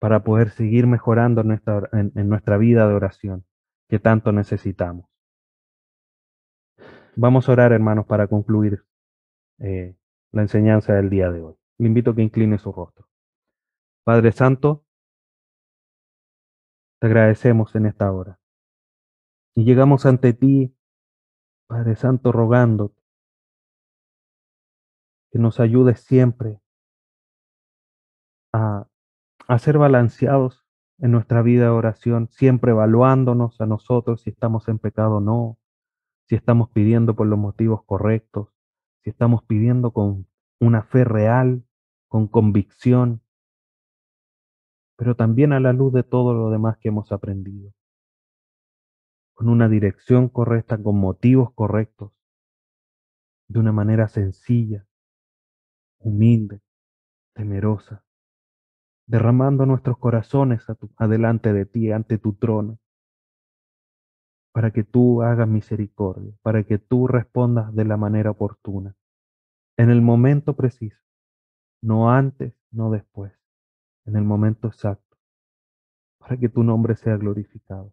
[0.01, 3.47] para poder seguir mejorando nuestra, en, nuestra vida de oración
[3.89, 5.09] que tanto necesitamos.
[7.15, 8.85] Vamos a orar, hermanos, para concluir
[9.59, 9.97] eh,
[10.33, 11.55] la enseñanza del día de hoy.
[11.79, 13.07] Le invito a que incline su rostro.
[14.05, 14.85] Padre Santo,
[17.01, 18.41] te agradecemos en esta hora.
[19.55, 20.75] Y llegamos ante ti,
[21.69, 22.93] Padre Santo, rogando
[25.31, 26.63] que nos ayudes siempre
[28.53, 28.89] a,
[29.59, 30.65] ser balanceados
[30.99, 35.59] en nuestra vida de oración, siempre evaluándonos a nosotros si estamos en pecado o no,
[36.27, 38.49] si estamos pidiendo por los motivos correctos,
[39.03, 40.27] si estamos pidiendo con
[40.61, 41.65] una fe real,
[42.09, 43.23] con convicción,
[44.97, 47.73] pero también a la luz de todo lo demás que hemos aprendido.
[49.35, 52.13] Con una dirección correcta, con motivos correctos,
[53.49, 54.87] de una manera sencilla,
[55.99, 56.63] humilde,
[57.35, 58.05] temerosa,
[59.07, 60.65] derramando nuestros corazones
[60.97, 62.79] adelante de ti, ante tu trono,
[64.53, 68.95] para que tú hagas misericordia, para que tú respondas de la manera oportuna,
[69.77, 71.01] en el momento preciso,
[71.83, 73.33] no antes, no después,
[74.05, 75.17] en el momento exacto,
[76.19, 77.93] para que tu nombre sea glorificado.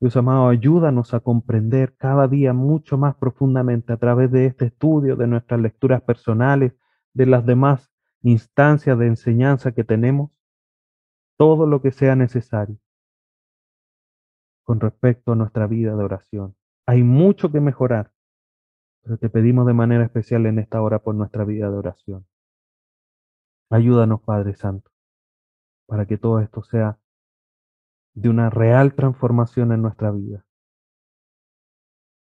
[0.00, 5.16] Dios amado, ayúdanos a comprender cada día mucho más profundamente a través de este estudio,
[5.16, 6.72] de nuestras lecturas personales,
[7.14, 7.87] de las demás
[8.22, 10.30] instancias de enseñanza que tenemos,
[11.36, 12.78] todo lo que sea necesario
[14.64, 16.56] con respecto a nuestra vida de oración.
[16.86, 18.12] Hay mucho que mejorar,
[19.02, 22.26] pero te pedimos de manera especial en esta hora por nuestra vida de oración.
[23.70, 24.90] Ayúdanos, Padre Santo,
[25.86, 26.98] para que todo esto sea
[28.14, 30.44] de una real transformación en nuestra vida,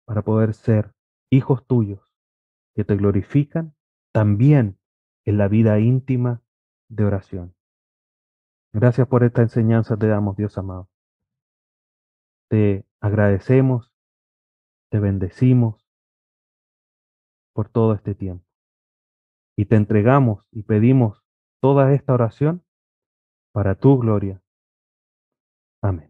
[0.05, 0.93] para poder ser
[1.29, 2.01] hijos tuyos
[2.75, 3.75] que te glorifican
[4.11, 4.78] también
[5.25, 6.41] en la vida íntima
[6.89, 7.55] de oración.
[8.73, 10.89] Gracias por esta enseñanza te damos, Dios amado.
[12.49, 13.93] Te agradecemos,
[14.89, 15.87] te bendecimos
[17.53, 18.45] por todo este tiempo.
[19.57, 21.23] Y te entregamos y pedimos
[21.61, 22.63] toda esta oración
[23.51, 24.41] para tu gloria
[25.81, 26.08] Amén.